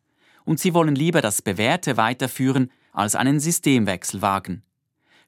Und 0.46 0.60
sie 0.60 0.72
wollen 0.72 0.94
lieber 0.94 1.20
das 1.20 1.42
Bewährte 1.42 1.98
weiterführen, 1.98 2.70
als 2.94 3.14
einen 3.16 3.38
Systemwechsel 3.38 4.22
wagen. 4.22 4.62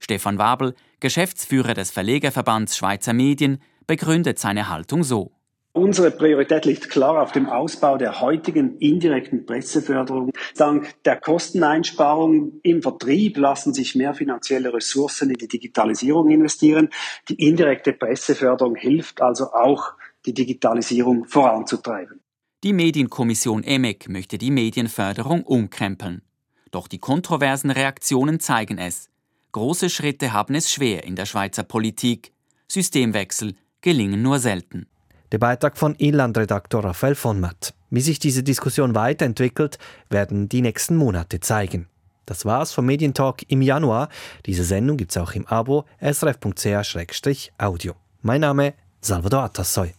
Stefan 0.01 0.39
Wabel, 0.39 0.75
Geschäftsführer 0.99 1.75
des 1.75 1.91
Verlegerverbands 1.91 2.75
Schweizer 2.75 3.13
Medien, 3.13 3.59
begründet 3.87 4.39
seine 4.39 4.71
Haltung 4.71 5.03
so. 5.03 5.31
Unsere 5.77 6.13
Priorität 6.13 6.67
liegt 6.67 6.89
klar 6.89 7.21
auf 7.21 7.33
dem 7.33 7.49
Ausbau 7.49 7.97
der 7.99 8.21
heutigen 8.21 8.79
indirekten 8.79 9.45
Presseförderung. 9.45 10.31
Dank 10.57 10.95
der 11.03 11.17
Kosteneinsparungen 11.17 12.61
im 12.63 12.81
Vertrieb 12.81 13.37
lassen 13.37 13.75
sich 13.75 13.97
mehr 13.97 14.15
finanzielle 14.15 14.73
Ressourcen 14.73 15.31
in 15.31 15.37
die 15.37 15.49
Digitalisierung 15.49 16.31
investieren. 16.31 16.91
Die 17.29 17.45
indirekte 17.45 17.93
Presseförderung 17.93 18.77
hilft 18.77 19.21
also 19.21 19.47
auch, 19.47 19.95
die 20.27 20.33
Digitalisierung 20.33 21.25
voranzutreiben. 21.25 22.21
Die 22.63 22.73
Medienkommission 22.73 23.65
EMEC 23.65 24.09
möchte 24.09 24.39
die 24.39 24.53
Medienförderung 24.53 25.43
umkrempeln. 25.43 26.23
Doch 26.71 26.87
die 26.87 27.01
kontroversen 27.01 27.73
Reaktionen 27.73 28.39
zeigen 28.39 28.79
es. 28.79 29.11
Große 29.51 29.91
Schritte 29.91 30.33
haben 30.33 30.55
es 30.55 30.71
schwer 30.73 31.03
in 31.03 31.17
der 31.17 31.27
Schweizer 31.27 31.65
Politik. 31.65 32.31
Systemwechsel 32.69 33.57
gelingen 33.81 34.23
nur 34.23 34.39
selten. 34.39 34.87
Der 35.35 35.41
Beitrag 35.41 35.77
von 35.77 35.97
Inlandredaktor 35.97 36.85
Raphael 36.85 37.17
von 37.17 37.41
Matt. 37.41 37.75
Wie 37.91 38.03
sich 38.03 38.21
diese 38.21 38.45
Diskussion 38.45 38.95
weiterentwickelt, 38.95 39.81
werden 40.09 40.49
die 40.49 40.63
nächsten 40.63 40.95
Monate 40.95 41.41
zeigen. 41.41 41.89
Das 42.25 42.45
war's 42.45 42.73
vom 42.73 42.87
Medientalk 42.87 43.43
im 43.51 43.61
Januar. 43.61 44.11
Diese 44.47 44.63
Sendung 44.63 44.97
gibt's 44.97 45.17
auch 45.17 45.33
im 45.33 45.45
Abo 45.49 45.87
srf.ch-audio. 46.01 47.95
Mein 48.23 48.43
Name 48.43 48.75
Salvador 49.01 49.43
Atassoy. 49.43 49.95